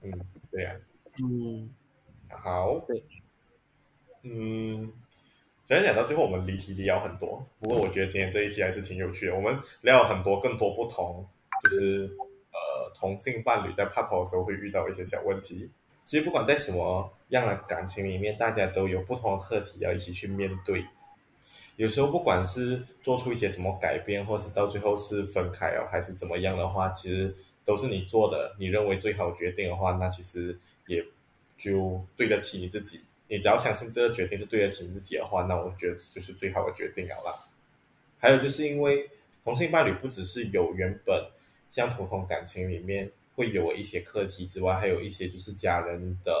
[0.01, 0.11] 嗯，
[0.51, 1.17] 对呀、啊。
[1.19, 1.69] 嗯，
[2.29, 2.79] 好。
[2.87, 3.03] 对。
[4.23, 4.91] 嗯，
[5.65, 11.27] 虽然讲到最后我们离题聊很多，不过我觉得今天这一期还是挺有趣的，我们聊了很多更多不同，
[11.63, 12.17] 就是。
[12.49, 15.69] 呃，同性伴侣在拍拖的时候会遇到一些小问题。
[16.05, 20.83] 其实不管在什么样的感情里面，大家都有不同的课题要一起去面对。
[21.75, 27.35] 有时候不管是做出一些什么改变，或是到最后是分开了，还是怎么样的话，其实
[27.67, 30.57] 都是你做的，你认为最好决定的话，那其实
[30.87, 31.05] 也
[31.57, 33.01] 就对得起你自己。
[33.27, 37.35] 你只要相信这个决定是对得起你自己的话，那我觉得就是最好的决定了啦。
[38.17, 39.07] 还有就是因为
[39.43, 41.23] 同性伴侣不只是有原本。
[41.69, 46.33] 像普通感情里面会有一些课题之外，还有一些就是家人的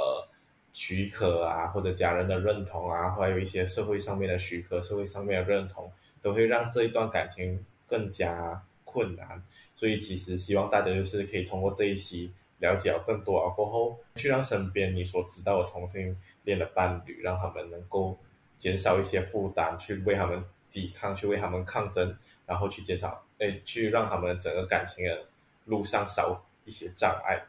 [0.71, 9.43] 许可啊，或者家人的认同啊，还有一些社会上面的许可、社会上面的认同，都会让这一段感情更加困难。
[9.75, 18.17] 所以其实希望大家就是可以通过这一期了解更多啊，过后去让身边你所知道的同性恋的伴侣，让他们能够
[18.57, 23.23] 减少一些负担，去为他们抵抗，去为他们抗争，然后去减少。
[23.39, 25.23] 诶，去让他们整个感情的
[25.65, 27.39] 路上少一些障碍，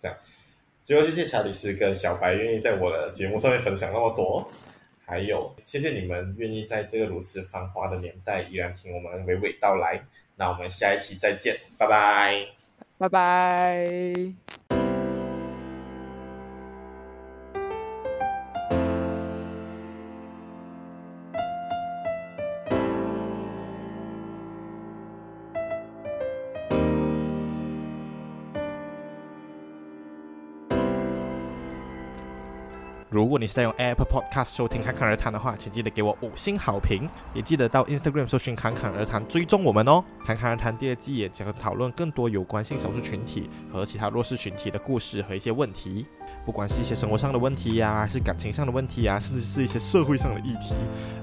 [0.00, 0.16] 这样。
[0.84, 4.50] 最后，谢谢查理斯跟小白愿意在我的节目上面分享那么多，
[5.04, 10.04] 还有谢谢你们愿意在这个如此繁华的年代依然听我们娓娓道来。
[10.36, 12.46] 那我们下一期再见，拜拜，
[12.98, 14.65] 拜拜。
[33.16, 40.04] 如果你是在用 Apple Podcast 收听《侃侃而谈》的话，请记得给我五星好评，也记得到 Instagram 搜寻“侃侃而谈”追踪我们哦。
[40.26, 46.04] 《侃侃而谈》第二季也将讨论更多有关性少数群体和其他弱势群体的故事和一些问题。
[46.44, 50.74] 不管是一些生活上的问题呀、还是感情上的问题呀、啊，甚至是一些社会上的议题，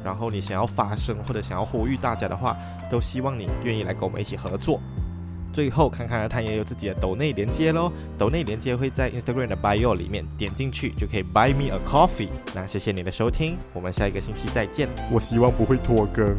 [0.03, 2.57] 然后你想要发声或者想要呼吁大家的话，
[2.89, 4.81] 都希望你愿意来跟我们一起合作。
[5.53, 12.29] 最后，看看它也有自己的抖内连接喽，抖内连接会在 Instagram 的 bio 里面，点进去就可以 buy me a coffee。
[12.55, 14.89] 那谢谢你的收听，我们下一个星期再见。
[15.11, 16.35] 我希望不会拖更。